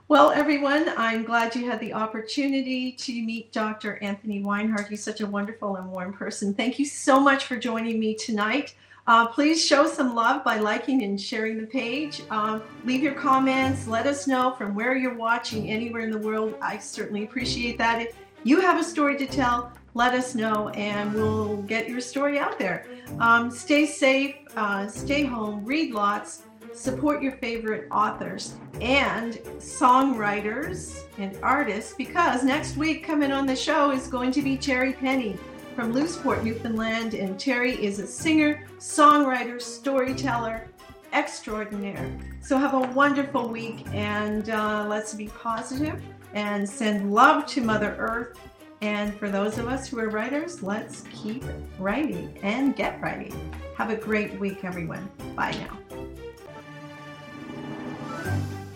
Well, 0.10 0.32
everyone, 0.32 0.92
I'm 0.98 1.24
glad 1.24 1.56
you 1.56 1.70
had 1.70 1.80
the 1.80 1.94
opportunity 1.94 2.92
to 2.92 3.14
meet 3.14 3.54
Dr. 3.54 3.98
Anthony 4.04 4.44
Weinert. 4.44 4.90
He's 4.90 5.02
such 5.02 5.22
a 5.22 5.26
wonderful 5.26 5.78
and 5.78 5.90
warm 5.90 6.12
person. 6.12 6.54
Thank 6.54 6.78
you 6.78 6.86
so 6.86 7.18
much 7.18 7.46
for 7.46 7.56
joining 7.56 7.98
me 7.98 8.16
tonight. 8.16 8.76
Uh, 9.08 9.28
please 9.28 9.66
show 9.66 9.88
some 9.88 10.14
love 10.14 10.44
by 10.44 10.58
liking 10.58 11.04
and 11.04 11.20
sharing 11.20 11.60
the 11.60 11.66
page. 11.66 12.24
Um, 12.30 12.62
leave 12.84 13.02
your 13.02 13.14
comments. 13.14 13.88
Let 13.88 14.06
us 14.06 14.28
know 14.28 14.54
from 14.58 14.76
where 14.76 14.98
you're 14.98 15.16
watching 15.16 15.70
anywhere 15.72 16.02
in 16.02 16.12
the 16.12 16.18
world. 16.18 16.56
I 16.62 16.78
certainly 16.78 17.24
appreciate 17.24 17.78
that. 17.78 18.02
If 18.02 18.16
you 18.44 18.60
have 18.60 18.80
a 18.80 18.84
story 18.84 19.18
to 19.18 19.26
tell, 19.26 19.72
let 19.94 20.14
us 20.14 20.36
know 20.36 20.70
and 20.70 21.14
we'll 21.14 21.58
get 21.64 21.90
your 21.90 22.02
story 22.02 22.40
out 22.40 22.58
there. 22.58 22.86
Um, 23.20 23.52
stay 23.52 23.86
safe, 23.86 24.36
uh, 24.56 24.88
stay 24.88 25.24
home, 25.24 25.66
read 25.66 25.94
lots 25.94 26.44
support 26.74 27.22
your 27.22 27.34
favorite 27.34 27.88
authors 27.92 28.56
and 28.80 29.36
songwriters 29.60 31.04
and 31.18 31.38
artists 31.44 31.94
because 31.94 32.44
next 32.44 32.78
week 32.78 33.04
coming 33.06 33.32
on 33.32 33.46
the 33.46 33.56
show 33.56 33.92
is 33.92 34.08
going 34.08 34.32
to 34.32 34.42
be 34.42 34.58
Terry 34.58 34.94
Penny 34.94 35.38
from 35.76 35.94
Lewisporte, 35.94 36.44
Newfoundland. 36.44 37.14
And 37.14 37.40
Terry 37.40 37.74
is 37.84 38.00
a 38.00 38.08
singer, 38.08 38.66
songwriter, 38.78 39.62
storyteller 39.62 40.68
extraordinaire. 41.14 42.10
So 42.42 42.58
have 42.58 42.74
a 42.74 42.88
wonderful 42.94 43.50
week 43.50 43.86
and 43.94 44.50
uh, 44.50 44.86
let's 44.88 45.14
be 45.14 45.28
positive 45.28 46.02
and 46.34 46.68
send 46.68 47.14
love 47.14 47.46
to 47.48 47.62
Mother 47.62 47.96
Earth. 48.00 48.40
And 48.82 49.14
for 49.16 49.30
those 49.30 49.60
of 49.60 49.68
us 49.68 49.88
who 49.88 50.00
are 50.00 50.10
writers, 50.10 50.64
let's 50.64 51.04
keep 51.14 51.44
writing 51.78 52.38
and 52.42 52.76
get 52.76 53.00
writing. 53.00 53.54
Have 53.78 53.92
a 53.92 53.96
great 53.96 54.40
week, 54.40 54.64
everyone. 54.64 55.10
Bye 55.36 55.52
now. 55.52 55.78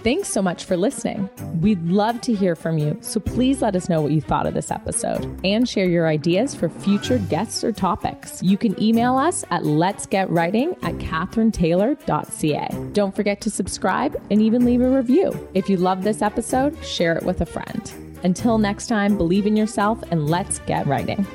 Thanks 0.03 0.29
so 0.29 0.39
much 0.43 0.65
for 0.65 0.77
listening. 0.77 1.27
We'd 1.61 1.83
love 1.87 2.21
to 2.21 2.33
hear 2.35 2.55
from 2.55 2.77
you, 2.77 2.95
so 3.01 3.19
please 3.19 3.63
let 3.63 3.75
us 3.75 3.89
know 3.89 4.01
what 4.01 4.11
you 4.11 4.21
thought 4.21 4.45
of 4.45 4.53
this 4.53 4.69
episode 4.69 5.39
and 5.43 5.67
share 5.67 5.87
your 5.87 6.07
ideas 6.07 6.53
for 6.53 6.69
future 6.69 7.17
guests 7.17 7.63
or 7.63 7.71
topics. 7.71 8.43
You 8.43 8.55
can 8.55 8.79
email 8.79 9.17
us 9.17 9.43
at 9.49 9.63
letsgetwriting 9.63 10.77
at 10.83 10.93
catherinetaylor.ca. 10.99 12.91
Don't 12.93 13.15
forget 13.15 13.41
to 13.41 13.49
subscribe 13.49 14.21
and 14.29 14.43
even 14.43 14.63
leave 14.63 14.81
a 14.81 14.89
review. 14.95 15.49
If 15.55 15.71
you 15.71 15.77
love 15.77 16.03
this 16.03 16.21
episode, 16.21 16.85
share 16.85 17.15
it 17.17 17.23
with 17.23 17.41
a 17.41 17.47
friend. 17.47 18.04
Until 18.23 18.57
next 18.57 18.87
time, 18.87 19.17
believe 19.17 19.45
in 19.45 19.55
yourself 19.55 20.03
and 20.11 20.29
let's 20.29 20.59
get 20.59 20.87
writing. 20.87 21.25